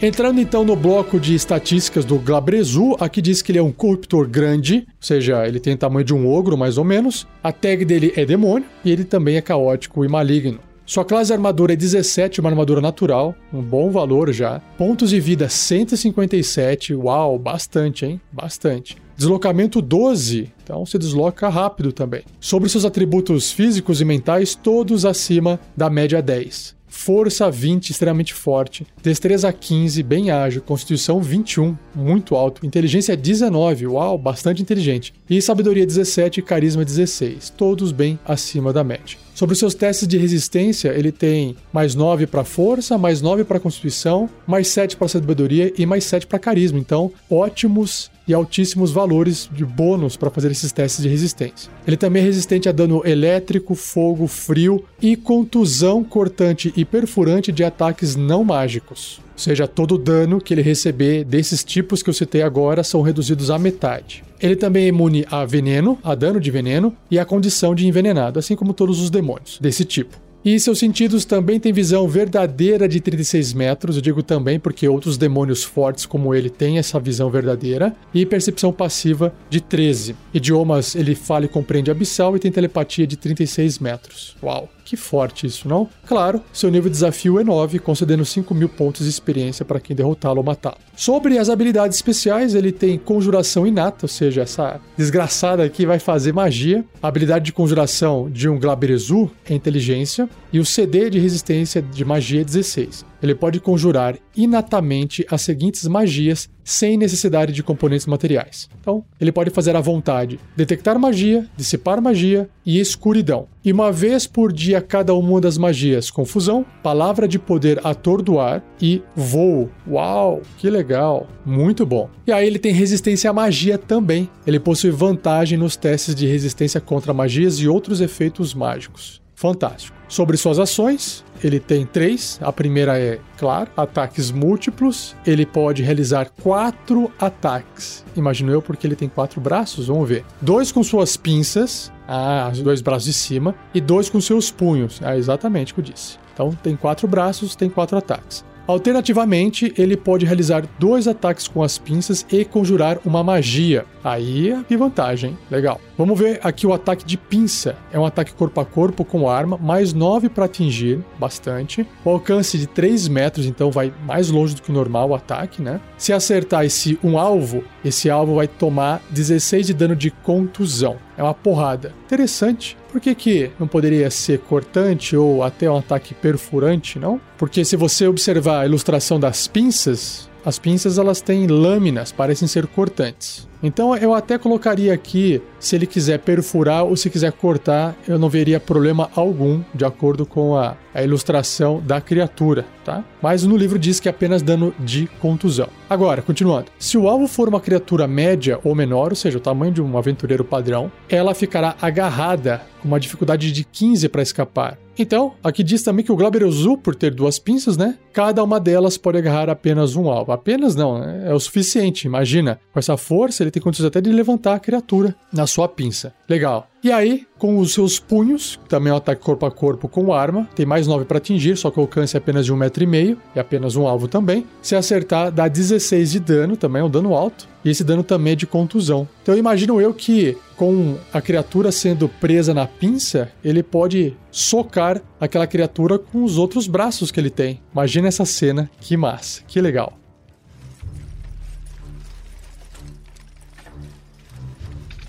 Entrando 0.05 0.39
então 0.39 0.65
no 0.65 0.77
bloco 0.77 1.19
de 1.19 1.35
estatísticas 1.35 2.05
do 2.05 2.19
Glabrezu, 2.19 2.95
aqui 3.01 3.23
diz 3.23 3.41
que 3.41 3.51
ele 3.51 3.59
é 3.59 3.63
um 3.63 3.73
corruptor 3.73 4.29
grande, 4.29 4.87
ou 4.87 4.95
seja, 5.01 5.49
ele 5.49 5.59
tem 5.59 5.73
o 5.73 5.79
tamanho 5.79 6.05
de 6.05 6.13
um 6.13 6.31
ogro 6.31 6.59
mais 6.59 6.77
ou 6.77 6.85
menos. 6.85 7.27
A 7.43 7.51
tag 7.51 7.87
dele 7.87 8.13
é 8.15 8.23
demônio 8.27 8.67
e 8.85 8.91
ele 8.93 9.03
também 9.05 9.37
é 9.37 9.41
caótico 9.41 10.05
e 10.05 10.09
maligno. 10.09 10.61
Sua 10.87 11.03
classe 11.03 11.33
armadura 11.33 11.73
é 11.73 11.77
17, 11.77 12.41
uma 12.41 12.51
armadura 12.51 12.79
natural, 12.79 13.35
um 13.51 13.63
bom 13.63 13.91
valor 13.91 14.31
já. 14.35 14.61
Pontos 14.77 15.11
de 15.11 15.19
vida 15.19 15.49
157, 15.49 16.95
uau, 16.95 17.39
bastante, 17.39 18.05
hein? 18.05 18.21
Bastante. 18.31 18.99
Deslocamento 19.17 19.81
12, 19.81 20.53
então 20.63 20.85
se 20.85 20.99
desloca 20.99 21.49
rápido 21.49 21.91
também. 21.91 22.23
Sobre 22.39 22.69
seus 22.69 22.85
atributos 22.85 23.51
físicos 23.51 24.03
e 24.03 24.05
mentais, 24.05 24.55
todos 24.55 25.07
acima 25.07 25.59
da 25.75 25.89
média 25.89 26.21
10. 26.21 26.75
Força 26.87 27.51
20, 27.51 27.91
extremamente 27.91 28.33
forte. 28.33 28.87
Destreza 29.03 29.53
15, 29.53 30.03
bem 30.03 30.31
ágil. 30.31 30.63
Constituição 30.63 31.21
21, 31.21 31.77
muito 31.95 32.37
alto. 32.37 32.65
Inteligência 32.65 33.17
19, 33.17 33.89
uau, 33.89 34.17
bastante 34.17 34.63
inteligente. 34.63 35.13
E 35.29 35.43
sabedoria 35.43 35.85
17 35.85 36.39
e 36.41 36.43
carisma 36.43 36.85
16, 36.85 37.51
todos 37.51 37.91
bem 37.91 38.19
acima 38.25 38.73
da 38.73 38.85
média. 38.85 39.19
Sobre 39.35 39.53
os 39.53 39.59
seus 39.59 39.75
testes 39.75 40.07
de 40.07 40.17
resistência, 40.17 40.91
ele 40.97 41.11
tem 41.11 41.57
mais 41.73 41.97
9 41.97 42.25
para 42.29 42.45
força, 42.45 42.97
mais 42.97 43.21
9 43.21 43.43
para 43.43 43.59
constituição, 43.59 44.31
mais 44.47 44.69
7 44.69 44.97
para 44.97 45.09
sabedoria 45.09 45.73
e 45.77 45.85
mais 45.85 46.05
7 46.05 46.29
para 46.29 46.39
carisma. 46.39 46.79
Então, 46.79 47.11
ótimos 47.29 48.13
e 48.29 48.33
altíssimos 48.33 48.93
valores 48.93 49.51
de 49.53 49.65
bônus 49.65 50.17
para 50.17 50.31
fazer 50.31 50.53
esses 50.53 50.71
testes 50.71 51.03
de 51.03 51.09
resistência. 51.09 51.69
Ele 51.85 51.97
também 51.97 52.23
é 52.23 52.25
resistente 52.25 52.69
a 52.69 52.73
dano 52.73 53.03
elétrico, 53.05 53.75
fogo, 53.75 54.29
frio 54.29 54.85
e 55.03 55.17
contusão 55.17 56.05
cortante 56.05 56.73
e 56.77 56.85
perfurante 56.85 57.51
de 57.51 57.65
ataques 57.65 58.15
não 58.15 58.45
mágicos. 58.45 59.21
Ou 59.35 59.39
seja, 59.39 59.67
todo 59.67 59.97
o 59.97 59.99
dano 59.99 60.41
que 60.41 60.55
ele 60.55 60.63
receber 60.63 61.25
desses 61.25 61.63
tipos 61.63 62.03
que 62.03 62.09
eu 62.09 62.15
citei 62.15 62.43
agora 62.43 62.85
são 62.85 63.03
reduzidos 63.03 63.51
à 63.51 63.59
metade. 63.59 64.23
Ele 64.41 64.57
também 64.57 64.85
é 64.85 64.89
imune 64.89 65.27
a 65.31 65.45
veneno, 65.45 65.99
a 66.03 66.15
dano 66.15 66.41
de 66.41 66.51
veneno 66.51 66.97
e 67.11 67.19
a 67.19 67.25
condição 67.25 67.75
de 67.75 67.87
envenenado, 67.87 68.39
assim 68.39 68.55
como 68.55 68.73
todos 68.73 69.01
os 69.01 69.11
demônios 69.11 69.59
desse 69.61 69.85
tipo. 69.85 70.25
E 70.45 70.61
seus 70.61 70.79
sentidos 70.79 71.25
também 71.25 71.59
têm 71.59 71.73
visão 71.73 72.07
verdadeira 72.07 72.87
de 72.87 73.01
36 73.01 73.55
metros, 73.55 73.97
eu 73.97 74.03
digo 74.03 74.23
também 74.23 74.61
porque 74.61 74.87
outros 74.87 75.17
demônios 75.17 75.65
fortes 75.65 76.05
como 76.05 76.35
ele 76.35 76.51
têm 76.51 76.77
essa 76.77 77.01
visão 77.01 77.31
verdadeira, 77.31 77.97
e 78.13 78.27
percepção 78.27 78.71
passiva 78.71 79.33
de 79.49 79.63
13. 79.63 80.15
Idiomas 80.35 80.95
ele 80.95 81.15
fala 81.15 81.47
e 81.47 81.49
compreende 81.49 81.91
abissal 81.91 82.37
e 82.37 82.39
tem 82.39 82.53
telepatia 82.53 83.07
de 83.07 83.17
36 83.17 83.79
metros. 83.79 84.37
Uau! 84.43 84.69
Que 84.85 84.97
forte 84.97 85.47
isso, 85.47 85.67
não? 85.67 85.89
Claro, 86.07 86.43
seu 86.53 86.71
nível 86.71 86.91
de 86.91 86.95
desafio 86.95 87.41
é 87.41 87.45
9, 87.45 87.79
concedendo 87.79 88.25
5 88.25 88.55
mil 88.55 88.69
pontos 88.69 89.05
de 89.05 89.09
experiência 89.09 89.65
para 89.65 89.81
quem 89.81 89.97
derrotá-lo 89.97 90.39
ou 90.39 90.45
matá-lo. 90.45 90.77
Sobre 90.95 91.39
as 91.39 91.49
habilidades 91.49 91.97
especiais, 91.97 92.55
ele 92.55 92.71
tem 92.71 92.99
conjuração 92.99 93.67
inata, 93.67 94.01
ou 94.03 94.09
seja, 94.09 94.43
essa 94.43 94.81
desgraçada 94.97 95.65
aqui 95.65 95.87
vai 95.87 95.99
fazer 95.99 96.33
magia. 96.33 96.85
A 97.03 97.09
habilidade 97.09 97.47
de 97.47 97.53
conjuração 97.53 98.31
de 98.31 98.49
um 98.49 98.59
Glabrezu 98.59 99.31
é 99.49 99.55
inteligência, 99.55 100.29
e 100.55 100.61
o 100.61 100.65
CD 100.65 101.11
de 101.11 101.19
resistência 101.19 101.83
de 101.83 102.05
magia 102.05 102.43
é 102.43 102.45
16. 102.45 103.05
Ele 103.21 103.35
pode 103.35 103.59
conjurar 103.59 104.17
inatamente 104.37 105.27
as 105.29 105.43
seguintes 105.43 105.85
magias 105.89 106.49
sem 106.63 106.97
necessidade 106.97 107.53
de 107.53 107.61
componentes 107.61 108.07
materiais. 108.07 108.69
Então, 108.81 109.05
ele 109.21 109.33
pode 109.33 109.51
fazer 109.51 109.75
à 109.75 109.81
vontade 109.81 110.39
detectar 110.57 110.97
magia, 110.97 111.45
dissipar 111.57 112.01
magia 112.01 112.49
e 112.65 112.79
escuridão. 112.79 113.49
E 113.65 113.73
uma 113.73 113.91
vez 113.91 114.29
por 114.29 114.53
dia 114.53 114.81
cada 114.81 115.13
uma 115.13 115.41
das 115.41 115.59
magias: 115.59 116.09
confusão, 116.09 116.65
palavra 116.85 117.27
de 117.27 117.37
poder 117.37 117.85
atordoar 117.85 118.63
e 118.81 119.03
voo. 119.17 119.69
Uau, 119.89 120.41
que 120.57 120.71
legal, 120.71 121.27
muito 121.45 121.85
bom. 121.85 122.09
E 122.29 122.31
aí 122.31 122.47
ele 122.47 122.61
tem 122.61 122.73
resistência 122.73 123.29
à 123.29 123.33
magia 123.33 123.77
também. 123.77 124.31
Ele 124.47 124.61
possui 124.61 124.93
vantagem 124.93 125.59
nos 125.59 125.75
testes 125.75 126.15
de 126.15 126.29
resistência 126.29 126.81
contra 126.81 127.13
magias 127.13 127.59
e 127.59 127.67
outros 127.67 128.01
efeitos 128.01 128.55
mágicos. 128.55 129.24
Fantástico. 129.35 129.97
Sobre 130.09 130.37
suas 130.37 130.59
ações, 130.59 131.25
ele 131.43 131.59
tem 131.59 131.85
três. 131.85 132.39
A 132.41 132.53
primeira 132.53 132.99
é, 132.99 133.19
claro, 133.37 133.71
ataques 133.77 134.31
múltiplos. 134.31 135.17
Ele 135.27 135.45
pode 135.45 135.83
realizar 135.83 136.31
quatro 136.43 137.11
ataques. 137.19 138.05
Imagino 138.17 138.53
eu, 138.53 138.63
porque 138.63 138.87
ele 138.87 138.97
tem 138.97 139.09
quatro 139.09 139.41
braços. 139.41 139.89
Vamos 139.89 140.09
ver. 140.09 140.25
Dois 140.41 140.71
com 140.71 140.83
suas 140.83 141.17
pinças. 141.17 141.93
Ah, 142.07 142.49
os 142.53 142.61
dois 142.61 142.81
braços 142.81 143.07
de 143.07 143.13
cima. 143.13 143.55
E 143.75 143.81
dois 143.81 144.09
com 144.09 144.21
seus 144.21 144.51
punhos. 144.51 145.01
Ah, 145.03 145.17
exatamente 145.17 145.73
o 145.73 145.75
que 145.75 145.81
eu 145.81 145.85
disse. 145.85 146.19
Então 146.33 146.51
tem 146.63 146.77
quatro 146.77 147.07
braços, 147.09 147.57
tem 147.57 147.69
quatro 147.69 147.97
ataques. 147.97 148.45
Alternativamente, 148.67 149.75
ele 149.77 149.95
pode 149.95 150.25
realizar 150.25 150.65
dois 150.79 151.07
ataques 151.07 151.47
com 151.47 151.63
as 151.63 151.77
pinças 151.77 152.25
e 152.33 152.47
conjurar 152.47 152.99
uma 153.05 153.23
magia. 153.23 153.85
Aí, 154.03 154.53
é 154.53 154.63
que 154.65 154.75
vantagem, 154.75 155.37
legal. 155.51 155.79
Vamos 155.97 156.19
ver 156.19 156.41
aqui 156.43 156.67
o 156.67 156.73
ataque 156.73 157.05
de 157.05 157.17
pinça. 157.17 157.77
É 157.93 157.99
um 157.99 158.05
ataque 158.05 158.33
corpo 158.33 158.61
a 158.61 158.65
corpo 158.65 159.05
com 159.05 159.29
arma, 159.29 159.57
mais 159.57 159.93
9 159.93 160.29
para 160.29 160.47
atingir, 160.47 161.05
bastante. 161.19 161.87
O 162.05 162.11
alcance 162.11 162.59
de 162.59 162.67
3 162.67 163.07
metros, 163.09 163.47
então 163.47 163.71
vai 163.71 163.93
mais 164.05 164.29
longe 164.29 164.55
do 164.55 164.63
que 164.63 164.71
o 164.71 164.75
normal 164.75 165.11
o 165.11 165.15
ataque, 165.15 165.63
né? 165.63 165.81
Se 165.97 166.13
acertar 166.13 166.65
esse 166.65 166.99
um 167.03 167.19
alvo, 167.19 167.63
esse 167.85 168.11
alvo 168.11 168.35
vai 168.35 168.49
tomar 168.49 169.03
16 169.11 169.69
de 169.69 169.75
dano 169.75 169.95
de 169.95 170.11
contusão. 170.11 170.97
É 171.17 171.23
uma 171.23 171.35
porrada. 171.35 171.93
Interessante. 172.07 172.77
Por 172.91 173.01
que, 173.01 173.15
que 173.15 173.51
não 173.59 173.67
poderia 173.67 174.11
ser 174.11 174.41
cortante 174.41 175.17
ou 175.17 175.43
até 175.43 175.71
um 175.71 175.77
ataque 175.77 176.15
perfurante, 176.15 176.99
não? 176.99 177.21
Porque 177.39 177.65
se 177.65 177.77
você 177.77 178.07
observar 178.07 178.61
a 178.61 178.67
ilustração 178.67 179.19
das 179.19 179.47
pinças, 179.47 180.29
as 180.45 180.59
pinças 180.59 180.99
elas 180.99 181.21
têm 181.21 181.47
lâminas, 181.47 182.13
parecem 182.13 182.47
ser 182.47 182.67
cortantes. 182.67 183.49
Então 183.63 183.97
eu 183.97 184.13
até 184.13 184.37
colocaria 184.37 184.93
aqui, 184.93 185.41
se 185.59 185.75
ele 185.75 185.87
quiser 185.87 186.19
perfurar 186.19 186.85
ou 186.85 186.95
se 186.97 187.09
quiser 187.09 187.33
cortar, 187.33 187.97
eu 188.07 188.19
não 188.19 188.29
veria 188.29 188.61
problema 188.61 189.11
algum, 189.17 189.63
de 189.75 189.87
acordo 189.87 190.27
com 190.27 190.55
a, 190.55 190.77
a 190.95 191.03
ilustração 191.03 191.81
da 191.81 191.99
criatura, 191.99 192.67
tá? 192.85 193.03
Mas 193.23 193.43
no 193.43 193.57
livro 193.57 193.79
diz 193.79 193.99
que 193.99 194.07
é 194.07 194.11
apenas 194.11 194.43
dano 194.43 194.75
de 194.79 195.07
contusão. 195.19 195.69
Agora, 195.89 196.21
continuando. 196.21 196.67
Se 196.79 196.99
o 196.99 197.09
alvo 197.09 197.27
for 197.27 197.49
uma 197.49 197.61
criatura 197.61 198.07
média 198.07 198.61
ou 198.63 198.75
menor, 198.75 199.13
ou 199.13 199.17
seja, 199.17 199.39
o 199.39 199.41
tamanho 199.41 199.73
de 199.73 199.81
um 199.81 199.97
aventureiro 199.97 200.45
padrão, 200.45 200.93
ela 201.09 201.35
ficará 201.35 201.75
agarrada 201.81 202.61
com 202.83 202.89
uma 202.89 203.01
dificuldade 203.01 203.51
de 203.51 203.65
15 203.65 204.11
para 204.11 204.21
escapar. 204.23 204.79
Então, 204.99 205.35
aqui 205.43 205.63
diz 205.63 205.83
também 205.83 206.05
que 206.05 206.13
o 206.13 206.17
Glaberozu, 206.17 206.77
por 206.77 206.95
ter 206.95 207.13
duas 207.13 207.39
pinças, 207.39 207.77
né? 207.77 207.99
Cada 208.13 208.43
uma 208.43 208.61
delas 208.61 208.97
pode 208.97 209.19
agarrar 209.19 209.51
apenas 209.51 209.97
um 209.97 210.09
alvo. 210.09 210.33
Apenas 210.33 210.77
não, 210.77 210.99
né? 210.99 211.25
é 211.29 211.35
o 211.35 211.41
suficiente. 211.41 212.07
Imagina, 212.07 212.61
com 212.73 212.79
essa 212.79 212.97
força, 212.97 213.43
ele 213.43 213.51
tem 213.51 213.63
condições 213.63 213.87
até 213.87 214.01
de 214.01 214.11
levantar 214.11 214.55
a 214.55 214.61
criatura 214.61 215.15
na 215.33 215.47
sua 215.47 215.69
pinça. 215.69 216.15
Legal. 216.29 216.69
E 216.85 216.93
aí, 216.93 217.27
com 217.39 217.57
os 217.57 217.73
seus 217.73 217.99
punhos, 217.99 218.61
também 218.69 218.91
é 218.91 218.93
um 218.93 218.99
ataque 218.99 219.23
corpo 219.23 219.47
a 219.47 219.51
corpo 219.51 219.89
com 219.89 220.13
arma, 220.13 220.47
tem 220.55 220.67
mais 220.67 220.87
9 220.87 221.07
para 221.07 221.17
atingir, 221.17 221.57
só 221.57 221.71
que 221.71 221.79
o 221.79 221.81
alcance 221.81 222.15
é 222.15 222.19
apenas 222.19 222.45
de 222.45 222.53
1,5m, 222.53 223.17
e 223.35 223.41
apenas 223.41 223.75
um 223.75 223.87
alvo 223.87 224.07
também. 224.07 224.45
Se 224.61 224.77
acertar, 224.77 225.33
dá 225.33 225.49
16 225.49 226.13
de 226.13 226.21
dano, 226.21 226.59
também 226.59 226.83
é 226.83 226.85
um 226.85 226.91
dano 226.91 227.15
alto, 227.15 227.49
e 227.65 227.71
esse 227.71 227.83
dano 227.83 228.03
também 228.03 228.35
é 228.35 228.37
de 228.37 228.47
contusão. 228.47 229.09
Então 229.23 229.35
imagino 229.35 229.81
eu 229.81 229.95
que 229.95 230.37
com 230.57 230.99
a 231.11 231.23
criatura 231.23 231.73
sendo 231.73 232.07
presa 232.07 232.53
na 232.53 232.67
pinça, 232.67 233.33
ele 233.43 233.63
pode 233.63 234.15
socar 234.31 235.01
aquela 235.19 235.47
criatura 235.47 235.99
com 235.99 236.23
os 236.23 236.37
outros 236.37 236.67
braços 236.67 237.11
que 237.11 237.19
ele 237.19 237.31
tem. 237.31 237.63
Imagina 237.73 238.09
essa 238.09 238.27
cena, 238.27 238.71
que 238.79 238.95
massa, 238.95 239.43
que 239.49 239.59
legal. 239.59 240.04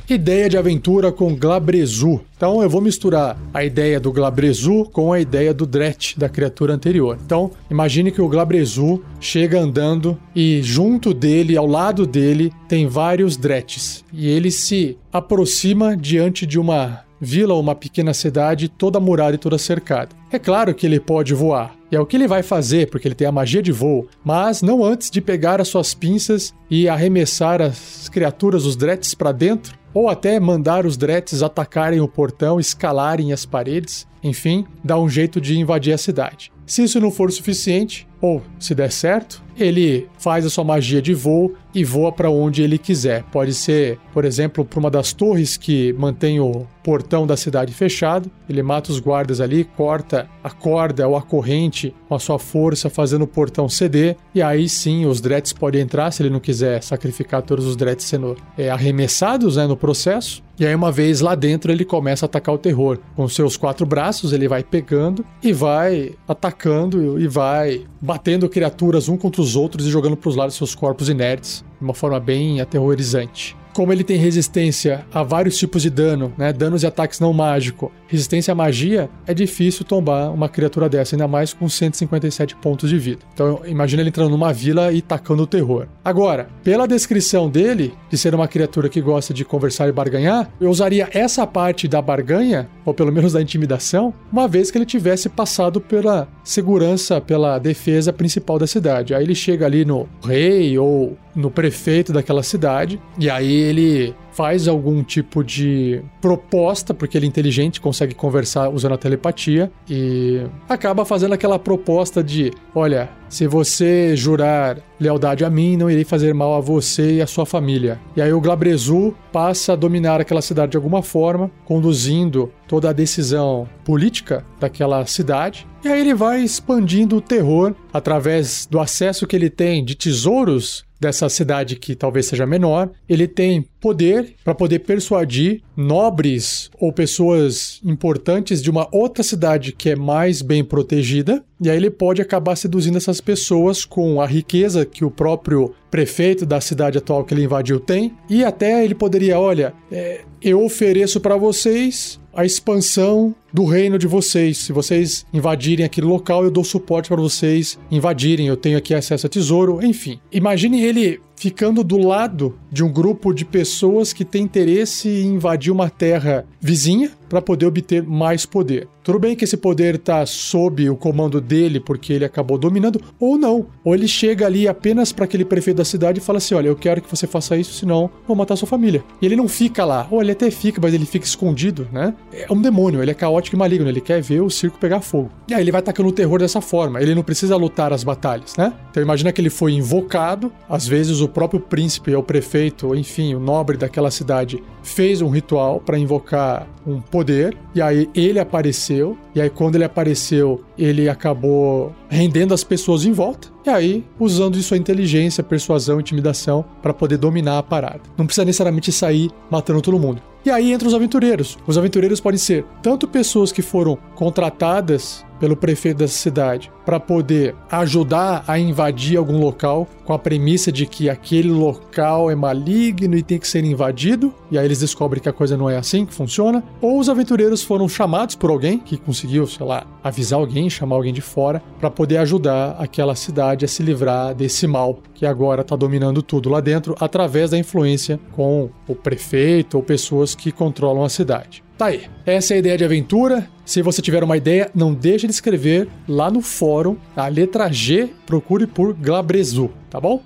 Ideia 0.07 0.47
de 0.47 0.55
aventura 0.55 1.11
com 1.11 1.35
Glabrezu. 1.35 2.21
Então 2.37 2.61
eu 2.61 2.69
vou 2.69 2.79
misturar 2.79 3.39
a 3.51 3.63
ideia 3.63 3.99
do 3.99 4.11
Glabrezu 4.11 4.85
com 4.93 5.11
a 5.11 5.19
ideia 5.19 5.51
do 5.51 5.65
Dret, 5.65 6.13
da 6.15 6.29
criatura 6.29 6.75
anterior. 6.75 7.17
Então 7.25 7.49
imagine 7.71 8.11
que 8.11 8.21
o 8.21 8.29
Glabrezu 8.29 9.01
chega 9.19 9.59
andando 9.59 10.15
e 10.35 10.61
junto 10.61 11.11
dele, 11.11 11.57
ao 11.57 11.65
lado 11.65 12.05
dele, 12.05 12.53
tem 12.67 12.87
vários 12.87 13.35
Drets. 13.35 14.05
E 14.13 14.27
ele 14.27 14.51
se 14.51 14.95
aproxima 15.11 15.97
diante 15.97 16.45
de 16.45 16.59
uma 16.59 17.04
vila 17.19 17.53
ou 17.53 17.59
uma 17.59 17.75
pequena 17.75 18.13
cidade 18.13 18.69
toda 18.69 18.99
murada 18.99 19.35
e 19.35 19.39
toda 19.39 19.57
cercada. 19.57 20.15
É 20.31 20.39
claro 20.39 20.73
que 20.73 20.85
ele 20.85 20.99
pode 20.99 21.33
voar, 21.33 21.75
e 21.91 21.95
é 21.95 21.99
o 21.99 22.05
que 22.05 22.17
ele 22.17 22.27
vai 22.27 22.43
fazer, 22.43 22.89
porque 22.89 23.07
ele 23.07 23.15
tem 23.15 23.27
a 23.27 23.31
magia 23.31 23.61
de 23.61 23.71
voo, 23.71 24.07
mas 24.23 24.61
não 24.61 24.83
antes 24.83 25.09
de 25.09 25.21
pegar 25.21 25.61
as 25.61 25.67
suas 25.67 25.93
pinças 25.93 26.53
e 26.69 26.89
arremessar 26.89 27.61
as 27.61 28.09
criaturas, 28.09 28.65
os 28.65 28.75
dretes, 28.75 29.13
para 29.13 29.31
dentro 29.31 29.77
ou 29.95 30.09
até 30.09 30.37
mandar 30.41 30.85
os 30.85 30.97
Dretes 30.97 31.41
atacarem 31.41 32.01
o 32.01 32.07
portão, 32.07 32.59
escalarem 32.59 33.31
as 33.31 33.45
paredes, 33.45 34.05
enfim, 34.21 34.65
dar 34.83 34.99
um 34.99 35.07
jeito 35.07 35.39
de 35.39 35.57
invadir 35.57 35.93
a 35.93 35.97
cidade. 35.97 36.51
Se 36.65 36.83
isso 36.83 36.99
não 36.99 37.11
for 37.11 37.31
suficiente, 37.31 38.07
ou 38.19 38.41
se 38.59 38.73
der 38.73 38.91
certo, 38.91 39.43
ele 39.55 40.07
faz 40.17 40.45
a 40.45 40.49
sua 40.49 40.63
magia 40.63 40.99
de 40.99 41.13
voo 41.13 41.53
e 41.73 41.83
voa 41.83 42.11
para 42.11 42.29
onde 42.29 42.63
ele 42.63 42.77
quiser. 42.77 43.23
Pode 43.31 43.53
ser, 43.53 43.99
por 44.11 44.25
exemplo, 44.25 44.65
para 44.65 44.79
uma 44.79 44.89
das 44.89 45.13
torres 45.13 45.57
que 45.57 45.93
mantém 45.93 46.39
o 46.39 46.65
portão 46.83 47.27
da 47.27 47.37
cidade 47.37 47.73
fechado. 47.73 48.31
Ele 48.49 48.63
mata 48.63 48.91
os 48.91 48.99
guardas 48.99 49.39
ali, 49.39 49.63
corta 49.63 50.27
a 50.43 50.49
corda 50.49 51.07
ou 51.07 51.15
a 51.15 51.21
corrente 51.21 51.93
com 52.07 52.15
a 52.15 52.19
sua 52.19 52.39
força, 52.39 52.89
fazendo 52.89 53.23
o 53.23 53.27
portão 53.27 53.69
ceder. 53.69 54.17
E 54.33 54.41
aí 54.41 54.67
sim 54.67 55.05
os 55.05 55.21
dreads 55.21 55.53
podem 55.53 55.81
entrar 55.81 56.11
se 56.11 56.23
ele 56.23 56.31
não 56.31 56.39
quiser 56.39 56.81
sacrificar 56.81 57.43
todos 57.43 57.65
os 57.65 57.75
dreads 57.75 58.05
sendo 58.05 58.35
é, 58.57 58.69
arremessados 58.69 59.57
né, 59.57 59.67
no 59.67 59.77
processo. 59.77 60.43
E 60.57 60.65
aí, 60.65 60.73
uma 60.73 60.91
vez 60.91 61.19
lá 61.19 61.35
dentro, 61.35 61.71
ele 61.71 61.83
começa 61.83 62.25
a 62.25 62.27
atacar 62.27 62.55
o 62.55 62.57
terror. 62.57 62.97
Com 63.15 63.27
seus 63.27 63.57
quatro 63.57 63.85
braços, 63.85 64.31
ele 64.31 64.47
vai 64.47 64.63
pegando 64.63 65.25
e 65.43 65.51
vai 65.51 66.13
atacando 66.27 67.19
e 67.19 67.27
vai 67.27 67.85
batendo 67.99 68.47
criaturas 68.47 69.09
um 69.09 69.17
contra 69.17 69.41
os 69.41 69.55
outros 69.55 69.85
e 69.85 69.89
jogando 69.89 70.15
para 70.15 70.29
os 70.29 70.35
lados 70.35 70.55
seus 70.55 70.73
corpos 70.73 71.09
inertes 71.09 71.63
de 71.77 71.83
uma 71.83 71.93
forma 71.93 72.19
bem 72.19 72.61
aterrorizante 72.61 73.55
como 73.75 73.91
ele 73.91 74.05
tem 74.05 74.15
resistência 74.17 75.05
a 75.13 75.21
vários 75.21 75.57
tipos 75.57 75.81
de 75.81 75.89
dano, 75.89 76.33
né? 76.37 76.53
Danos 76.53 76.81
e 76.81 76.87
ataques 76.87 77.19
não 77.19 77.33
mágico, 77.33 77.91
resistência 78.07 78.53
à 78.53 78.55
magia, 78.55 79.09
é 79.27 79.33
difícil 79.33 79.83
tombar 79.83 80.33
uma 80.33 80.47
criatura 80.47 80.87
dessa, 80.87 81.13
ainda 81.13 81.27
mais 81.27 81.53
com 81.53 81.67
157 81.67 82.55
pontos 82.55 82.89
de 82.89 82.97
vida. 82.97 83.19
Então 83.33 83.61
imagina 83.65 84.01
ele 84.01 84.09
entrando 84.09 84.29
numa 84.29 84.53
vila 84.53 84.93
e 84.93 85.01
tacando 85.01 85.43
o 85.43 85.47
terror. 85.47 85.87
Agora, 86.05 86.47
pela 86.63 86.87
descrição 86.87 87.49
dele, 87.49 87.93
de 88.09 88.17
ser 88.17 88.33
uma 88.33 88.47
criatura 88.47 88.87
que 88.87 89.01
gosta 89.01 89.33
de 89.33 89.43
conversar 89.43 89.89
e 89.89 89.91
barganhar, 89.91 90.49
eu 90.61 90.69
usaria 90.69 91.09
essa 91.11 91.45
parte 91.45 91.85
da 91.85 92.01
barganha, 92.01 92.69
ou 92.85 92.93
pelo 92.93 93.11
menos 93.11 93.33
da 93.33 93.41
intimidação, 93.41 94.13
uma 94.31 94.47
vez 94.47 94.71
que 94.71 94.77
ele 94.77 94.85
tivesse 94.85 95.27
passado 95.27 95.81
pela 95.81 96.29
segurança, 96.45 97.19
pela 97.19 97.59
defesa 97.59 98.13
principal 98.13 98.57
da 98.57 98.67
cidade. 98.67 99.13
Aí 99.13 99.23
ele 99.23 99.35
chega 99.35 99.65
ali 99.65 99.83
no 99.83 100.07
rei 100.23 100.77
ou 100.79 101.17
no 101.35 101.51
prefeito 101.51 102.13
daquela 102.13 102.41
cidade, 102.41 102.99
e 103.19 103.29
aí 103.29 103.64
ele 103.65 104.15
faz 104.31 104.67
algum 104.67 105.01
tipo 105.01 105.43
de 105.43 106.01
proposta, 106.21 106.93
porque 106.93 107.17
ele 107.17 107.25
é 107.25 107.29
inteligente, 107.29 107.79
consegue 107.79 108.13
conversar 108.13 108.69
usando 108.69 108.93
a 108.93 108.97
telepatia 108.97 109.71
e 109.89 110.45
acaba 110.67 111.05
fazendo 111.05 111.33
aquela 111.33 111.57
proposta 111.57 112.21
de: 112.23 112.51
olha, 112.73 113.09
se 113.29 113.47
você 113.47 114.15
jurar 114.15 114.77
lealdade 114.99 115.45
a 115.45 115.49
mim, 115.49 115.77
não 115.77 115.89
irei 115.89 116.03
fazer 116.03 116.33
mal 116.33 116.55
a 116.55 116.59
você 116.59 117.15
e 117.15 117.21
a 117.21 117.27
sua 117.27 117.45
família. 117.45 117.99
E 118.15 118.21
aí 118.21 118.31
o 118.33 118.41
Glabrezu 118.41 119.15
passa 119.31 119.73
a 119.73 119.75
dominar 119.75 120.19
aquela 120.19 120.41
cidade 120.41 120.71
de 120.71 120.77
alguma 120.77 121.01
forma, 121.01 121.49
conduzindo 121.63 122.51
toda 122.67 122.89
a 122.89 122.93
decisão 122.93 123.67
política 123.83 124.45
daquela 124.59 125.05
cidade. 125.05 125.65
E 125.83 125.87
aí 125.87 126.01
ele 126.01 126.13
vai 126.13 126.41
expandindo 126.41 127.17
o 127.17 127.21
terror 127.21 127.73
através 127.93 128.65
do 128.65 128.79
acesso 128.79 129.27
que 129.27 129.35
ele 129.35 129.49
tem 129.49 129.83
de 129.83 129.95
tesouros 129.95 130.83
dessa 131.05 131.29
cidade 131.29 131.75
que 131.75 131.95
talvez 131.95 132.25
seja 132.25 132.47
menor, 132.47 132.89
ele 133.07 133.27
tem 133.27 133.65
poder 133.79 134.33
para 134.43 134.55
poder 134.55 134.79
persuadir 134.79 135.61
nobres 135.77 136.71
ou 136.79 136.91
pessoas 136.91 137.79
importantes 137.85 138.61
de 138.61 138.71
uma 138.71 138.87
outra 138.91 139.23
cidade 139.23 139.71
que 139.71 139.91
é 139.91 139.95
mais 139.95 140.41
bem 140.41 140.63
protegida, 140.63 141.43
e 141.61 141.69
aí 141.69 141.77
ele 141.77 141.91
pode 141.91 142.21
acabar 142.21 142.55
seduzindo 142.55 142.97
essas 142.97 143.21
pessoas 143.21 143.85
com 143.85 144.19
a 144.19 144.25
riqueza 144.25 144.85
que 144.85 145.05
o 145.05 145.11
próprio 145.11 145.73
prefeito 145.91 146.45
da 146.45 146.59
cidade 146.59 146.97
atual 146.97 147.23
que 147.23 147.33
ele 147.33 147.43
invadiu 147.43 147.79
tem, 147.79 148.13
e 148.27 148.43
até 148.43 148.83
ele 148.83 148.95
poderia, 148.95 149.39
olha, 149.39 149.73
é, 149.91 150.21
eu 150.41 150.63
ofereço 150.63 151.19
para 151.19 151.37
vocês 151.37 152.19
a 152.35 152.45
expansão 152.45 153.33
do 153.53 153.65
reino 153.65 153.97
de 153.97 154.07
vocês. 154.07 154.57
Se 154.57 154.73
vocês 154.73 155.25
invadirem 155.33 155.85
aquele 155.85 156.05
local, 156.07 156.43
eu 156.43 156.51
dou 156.51 156.63
suporte 156.63 157.07
para 157.07 157.21
vocês 157.21 157.79
invadirem. 157.89 158.47
Eu 158.47 158.57
tenho 158.57 158.77
aqui 158.77 158.93
acesso 158.93 159.25
a 159.25 159.29
tesouro, 159.29 159.83
enfim. 159.83 160.19
Imagine 160.31 160.83
ele 160.83 161.21
ficando 161.35 161.83
do 161.83 161.97
lado 161.97 162.57
de 162.71 162.83
um 162.83 162.91
grupo 162.91 163.33
de 163.33 163.45
pessoas 163.45 164.13
que 164.13 164.25
tem 164.25 164.43
interesse 164.43 165.09
em 165.09 165.35
invadir 165.35 165.71
uma 165.71 165.89
terra 165.89 166.45
vizinha 166.59 167.11
para 167.29 167.41
poder 167.41 167.65
obter 167.65 168.03
mais 168.03 168.45
poder. 168.45 168.87
Tudo 169.03 169.19
bem 169.19 169.35
que 169.35 169.43
esse 169.43 169.55
poder 169.55 169.95
está 169.95 170.25
sob 170.25 170.89
o 170.89 170.95
comando 170.95 171.39
dele 171.39 171.79
porque 171.79 172.11
ele 172.11 172.25
acabou 172.25 172.57
dominando, 172.57 172.99
ou 173.19 173.37
não. 173.37 173.67
Ou 173.83 173.93
ele 173.93 174.07
chega 174.07 174.45
ali 174.47 174.67
apenas 174.67 175.11
para 175.11 175.25
aquele 175.25 175.45
prefeito 175.45 175.77
da 175.77 175.85
cidade 175.85 176.19
e 176.19 176.23
fala 176.23 176.39
assim: 176.39 176.55
Olha, 176.55 176.69
eu 176.69 176.75
quero 176.75 177.01
que 177.01 177.09
você 177.09 177.27
faça 177.27 177.55
isso, 177.55 177.73
senão 177.73 178.09
vou 178.27 178.35
matar 178.35 178.55
sua 178.55 178.67
família. 178.67 179.03
E 179.21 179.25
ele 179.25 179.35
não 179.35 179.47
fica 179.47 179.85
lá. 179.85 180.07
Ou 180.09 180.21
ele 180.21 180.31
até 180.31 180.49
fica, 180.49 180.81
mas 180.81 180.93
ele 180.93 181.05
fica 181.05 181.25
escondido, 181.25 181.87
né? 181.91 182.15
É 182.33 182.51
um 182.51 182.59
demônio, 182.59 183.01
ele 183.01 183.11
é 183.11 183.13
caótico 183.13 183.55
e 183.55 183.59
maligno, 183.59 183.87
ele 183.87 184.01
quer 184.01 184.21
ver 184.21 184.41
o 184.41 184.49
circo 184.49 184.79
pegar 184.79 185.01
fogo. 185.01 185.29
E 185.47 185.53
aí 185.53 185.61
ele 185.61 185.71
vai 185.71 185.79
atacando 185.79 186.09
o 186.09 186.11
terror 186.11 186.39
dessa 186.39 186.59
forma. 186.59 186.99
Ele 186.99 187.13
não 187.13 187.23
precisa 187.23 187.55
lutar 187.55 187.93
as 187.93 188.03
batalhas, 188.03 188.55
né? 188.57 188.73
Então 188.89 189.03
imagina 189.03 189.31
que 189.31 189.39
ele 189.39 189.51
foi 189.51 189.73
invocado, 189.73 190.51
às 190.67 190.87
vezes 190.87 191.21
o 191.21 191.24
próprio 191.29 191.59
príncipe 191.59 192.13
ou 192.15 192.23
prefeito, 192.23 192.95
enfim, 192.95 193.33
o 193.33 193.39
nobre 193.39 193.77
daquela 193.77 194.11
cidade, 194.11 194.61
fez 194.83 195.21
um 195.21 195.29
ritual 195.29 195.79
para 195.79 195.97
invocar 195.97 196.67
um 196.85 197.01
poder, 197.01 197.57
e 197.73 197.81
aí 197.81 198.09
ele 198.13 198.39
apareceu, 198.39 199.17
e 199.33 199.41
aí 199.41 199.49
quando 199.49 199.75
ele 199.75 199.83
apareceu, 199.83 200.63
ele 200.77 201.09
acabou 201.09 201.93
rendendo 202.09 202.53
as 202.53 202.63
pessoas 202.63 203.05
em 203.05 203.11
volta, 203.11 203.47
e 203.65 203.69
aí 203.69 204.05
usando 204.19 204.55
de 204.55 204.63
sua 204.63 204.77
inteligência, 204.77 205.43
persuasão, 205.43 205.99
intimidação 205.99 206.63
para 206.81 206.93
poder 206.93 207.17
dominar 207.17 207.57
a 207.57 207.63
parada. 207.63 208.01
Não 208.17 208.25
precisa 208.25 208.45
necessariamente 208.45 208.91
sair 208.91 209.31
matando 209.49 209.81
todo 209.81 209.99
mundo. 209.99 210.21
E 210.45 210.51
aí 210.51 210.71
entra 210.71 210.87
os 210.87 210.93
aventureiros. 210.93 211.57
Os 211.65 211.75
aventureiros 211.75 212.21
podem 212.21 212.37
ser 212.37 212.63
tanto 212.83 213.07
pessoas 213.07 213.51
que 213.51 213.63
foram 213.63 213.97
contratadas 214.13 215.24
pelo 215.39 215.55
prefeito 215.55 215.97
da 215.97 216.07
cidade 216.07 216.71
para 216.85 216.99
poder 216.99 217.55
ajudar 217.69 218.43
a 218.47 218.59
invadir 218.59 219.17
algum 219.17 219.39
local 219.39 219.87
com 220.05 220.13
a 220.13 220.19
premissa 220.19 220.71
de 220.71 220.85
que 220.85 221.09
aquele 221.09 221.49
local 221.49 222.29
é 222.29 222.35
maligno 222.35 223.17
e 223.17 223.23
tem 223.23 223.39
que 223.39 223.47
ser 223.47 223.63
invadido, 223.65 224.31
e 224.51 224.57
aí 224.57 224.65
eles 224.65 224.79
descobrem 224.79 225.21
que 225.21 225.27
a 225.27 225.33
coisa 225.33 225.57
não 225.57 225.67
é 225.67 225.77
assim 225.77 226.05
que 226.05 226.13
funciona, 226.13 226.63
ou 226.79 226.99
os 226.99 227.09
aventureiros 227.09 227.63
foram 227.63 227.89
chamados 227.89 228.35
por 228.35 228.51
alguém 228.51 228.77
que 228.77 228.97
conseguiu, 228.97 229.47
sei 229.47 229.65
lá, 229.65 229.87
avisar 230.03 230.39
alguém, 230.39 230.69
chamar 230.69 230.95
alguém 230.95 231.13
de 231.13 231.21
fora 231.21 231.61
para 231.79 231.89
poder 231.89 232.17
ajudar 232.17 232.75
aquela 232.77 233.15
cidade 233.15 233.65
a 233.65 233.67
se 233.67 233.81
livrar 233.81 234.35
desse 234.35 234.67
mal 234.67 234.99
que 235.15 235.25
agora 235.25 235.61
está 235.61 235.75
dominando 235.75 236.21
tudo 236.21 236.49
lá 236.49 236.61
dentro 236.61 236.95
através 236.99 237.49
da 237.49 237.57
influência 237.57 238.19
com 238.33 238.69
o 238.87 238.93
prefeito 238.93 239.75
ou 239.77 239.83
pessoas 239.83 240.35
que 240.35 240.51
controlam 240.51 241.03
a 241.03 241.09
cidade. 241.09 241.64
Tá 241.77 241.87
aí. 241.87 242.03
Essa 242.25 242.53
é 242.53 242.55
a 242.55 242.59
ideia 242.59 242.77
de 242.77 242.85
aventura. 242.85 243.47
Se 243.65 243.81
você 243.81 244.01
tiver 244.01 244.23
uma 244.23 244.37
ideia, 244.37 244.71
não 244.73 244.93
deixe 244.93 245.27
de 245.27 245.33
escrever 245.33 245.87
lá 246.07 246.31
no 246.31 246.41
fórum, 246.41 246.95
a 247.15 247.27
letra 247.27 247.71
G, 247.71 248.09
procure 248.25 248.65
por 248.65 248.93
Glabrezu, 248.93 249.69
tá 249.89 249.99
bom? 249.99 250.21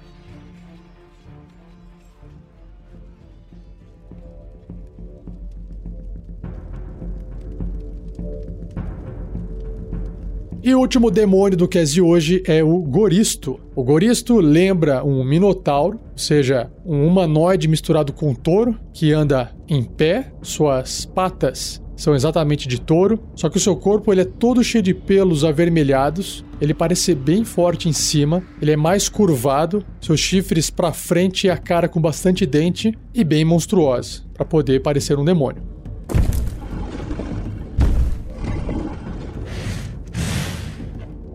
E 10.61 10.75
o 10.75 10.79
último 10.79 11.09
demônio 11.09 11.57
do 11.57 11.69
cast 11.69 11.93
de 11.93 12.01
hoje 12.01 12.43
é 12.45 12.61
o 12.61 12.79
Goristo. 12.79 13.57
O 13.73 13.81
Goristo 13.81 14.41
lembra 14.41 15.05
um 15.05 15.23
minotauro, 15.23 15.97
ou 16.11 16.17
seja, 16.17 16.69
um 16.85 17.07
humanoide 17.07 17.65
misturado 17.65 18.11
com 18.11 18.31
um 18.31 18.35
touro 18.35 18.77
que 18.93 19.13
anda 19.13 19.51
em 19.69 19.81
pé, 19.83 20.33
suas 20.41 21.05
patas 21.05 21.81
são 21.95 22.13
exatamente 22.13 22.67
de 22.67 22.79
touro, 22.79 23.21
só 23.35 23.49
que 23.49 23.57
o 23.57 23.59
seu 23.59 23.75
corpo 23.75 24.11
ele 24.11 24.21
é 24.21 24.25
todo 24.25 24.63
cheio 24.63 24.81
de 24.81 24.93
pelos 24.93 25.43
avermelhados. 25.43 26.45
Ele 26.59 26.73
parece 26.73 27.03
ser 27.03 27.15
bem 27.15 27.45
forte 27.45 27.87
em 27.87 27.93
cima, 27.93 28.43
ele 28.61 28.71
é 28.71 28.77
mais 28.77 29.07
curvado, 29.07 29.85
seus 30.01 30.19
chifres 30.19 30.69
para 30.69 30.91
frente 30.91 31.47
e 31.47 31.49
a 31.49 31.57
cara 31.57 31.87
com 31.87 32.01
bastante 32.01 32.45
dente 32.45 32.93
e 33.13 33.23
bem 33.23 33.45
monstruosa, 33.45 34.23
para 34.33 34.45
poder 34.45 34.81
parecer 34.81 35.17
um 35.17 35.25
demônio. 35.25 35.78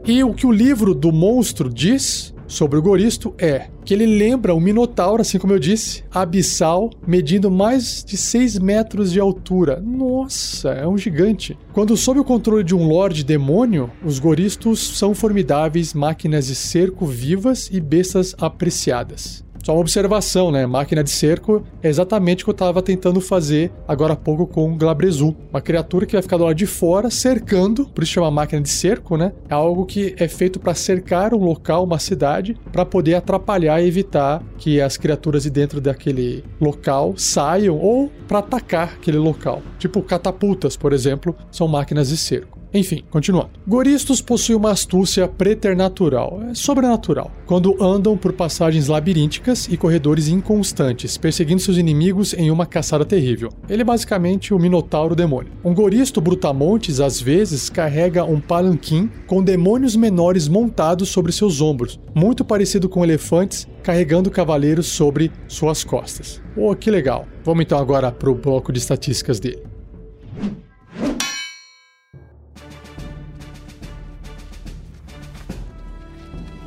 E 0.06 0.22
o 0.22 0.34
que 0.34 0.46
o 0.46 0.52
livro 0.52 0.94
do 0.94 1.10
monstro 1.10 1.72
diz 1.72 2.34
sobre 2.46 2.78
o 2.78 2.82
Goristo 2.82 3.34
é 3.38 3.68
que 3.86 3.94
ele 3.94 4.04
lembra 4.04 4.54
um 4.54 4.60
minotauro, 4.60 5.22
assim 5.22 5.38
como 5.38 5.54
eu 5.54 5.58
disse, 5.58 6.04
abissal, 6.12 6.90
medindo 7.06 7.50
mais 7.50 8.04
de 8.04 8.14
6 8.18 8.58
metros 8.58 9.10
de 9.10 9.18
altura. 9.18 9.80
Nossa, 9.80 10.72
é 10.72 10.86
um 10.86 10.98
gigante. 10.98 11.56
Quando 11.72 11.96
sob 11.96 12.20
o 12.20 12.24
controle 12.24 12.62
de 12.62 12.74
um 12.74 12.86
lorde 12.86 13.24
demônio, 13.24 13.90
os 14.04 14.18
goristos 14.18 14.98
são 14.98 15.14
formidáveis 15.14 15.94
máquinas 15.94 16.48
de 16.48 16.54
cerco 16.54 17.06
vivas 17.06 17.70
e 17.72 17.80
bestas 17.80 18.34
apreciadas. 18.38 19.42
Só 19.64 19.72
uma 19.72 19.80
observação, 19.80 20.50
né? 20.50 20.66
Máquina 20.66 21.02
de 21.02 21.08
cerco 21.08 21.64
é 21.82 21.88
exatamente 21.88 22.42
o 22.42 22.44
que 22.44 22.50
eu 22.50 22.52
estava 22.52 22.82
tentando 22.82 23.18
fazer 23.18 23.72
agora 23.88 24.12
há 24.12 24.16
pouco 24.16 24.46
com 24.46 24.70
o 24.70 24.76
Glabrezu. 24.76 25.34
Uma 25.50 25.62
criatura 25.62 26.04
que 26.04 26.12
vai 26.12 26.20
ficar 26.20 26.36
do 26.36 26.44
lado 26.44 26.54
de 26.54 26.66
fora, 26.66 27.08
cercando, 27.08 27.86
por 27.86 28.04
isso 28.04 28.12
chama 28.12 28.30
máquina 28.30 28.60
de 28.60 28.68
cerco, 28.68 29.16
né? 29.16 29.32
É 29.48 29.54
algo 29.54 29.86
que 29.86 30.14
é 30.18 30.28
feito 30.28 30.60
para 30.60 30.74
cercar 30.74 31.32
um 31.32 31.42
local, 31.42 31.84
uma 31.84 31.98
cidade, 31.98 32.54
para 32.70 32.84
poder 32.84 33.14
atrapalhar 33.14 33.80
e 33.80 33.88
evitar 33.88 34.42
que 34.58 34.82
as 34.82 34.98
criaturas 34.98 35.44
de 35.44 35.50
dentro 35.50 35.80
daquele 35.80 36.44
local 36.60 37.14
saiam 37.16 37.78
ou 37.78 38.12
para 38.28 38.40
atacar 38.40 38.96
aquele 38.98 39.16
local. 39.16 39.62
Tipo 39.78 40.02
catapultas, 40.02 40.76
por 40.76 40.92
exemplo, 40.92 41.34
são 41.50 41.66
máquinas 41.66 42.10
de 42.10 42.18
cerco. 42.18 42.63
Enfim, 42.74 43.04
continuando. 43.08 43.50
Goristos 43.68 44.20
possuem 44.20 44.58
uma 44.58 44.72
astúcia 44.72 45.28
preternatural, 45.28 46.40
é 46.50 46.54
sobrenatural, 46.54 47.30
quando 47.46 47.80
andam 47.80 48.16
por 48.16 48.32
passagens 48.32 48.88
labirínticas 48.88 49.68
e 49.68 49.76
corredores 49.76 50.26
inconstantes, 50.26 51.16
perseguindo 51.16 51.62
seus 51.62 51.76
inimigos 51.76 52.34
em 52.34 52.50
uma 52.50 52.66
caçada 52.66 53.04
terrível. 53.04 53.50
Ele 53.68 53.82
é 53.82 53.84
basicamente 53.84 54.52
o 54.52 54.58
Minotauro 54.58 55.14
demônio. 55.14 55.52
Um 55.64 55.72
goristo 55.72 56.20
brutamontes 56.20 56.98
às 56.98 57.20
vezes 57.20 57.70
carrega 57.70 58.24
um 58.24 58.40
palanquim 58.40 59.08
com 59.28 59.40
demônios 59.40 59.94
menores 59.94 60.48
montados 60.48 61.10
sobre 61.10 61.30
seus 61.30 61.60
ombros, 61.60 62.00
muito 62.12 62.44
parecido 62.44 62.88
com 62.88 63.04
elefantes 63.04 63.68
carregando 63.84 64.30
cavaleiros 64.30 64.86
sobre 64.86 65.30
suas 65.46 65.84
costas. 65.84 66.42
Oh, 66.56 66.74
que 66.74 66.90
legal! 66.90 67.28
Vamos 67.44 67.62
então 67.62 67.78
agora 67.78 68.10
para 68.10 68.30
o 68.30 68.34
bloco 68.34 68.72
de 68.72 68.80
estatísticas 68.80 69.38
dele. 69.38 69.62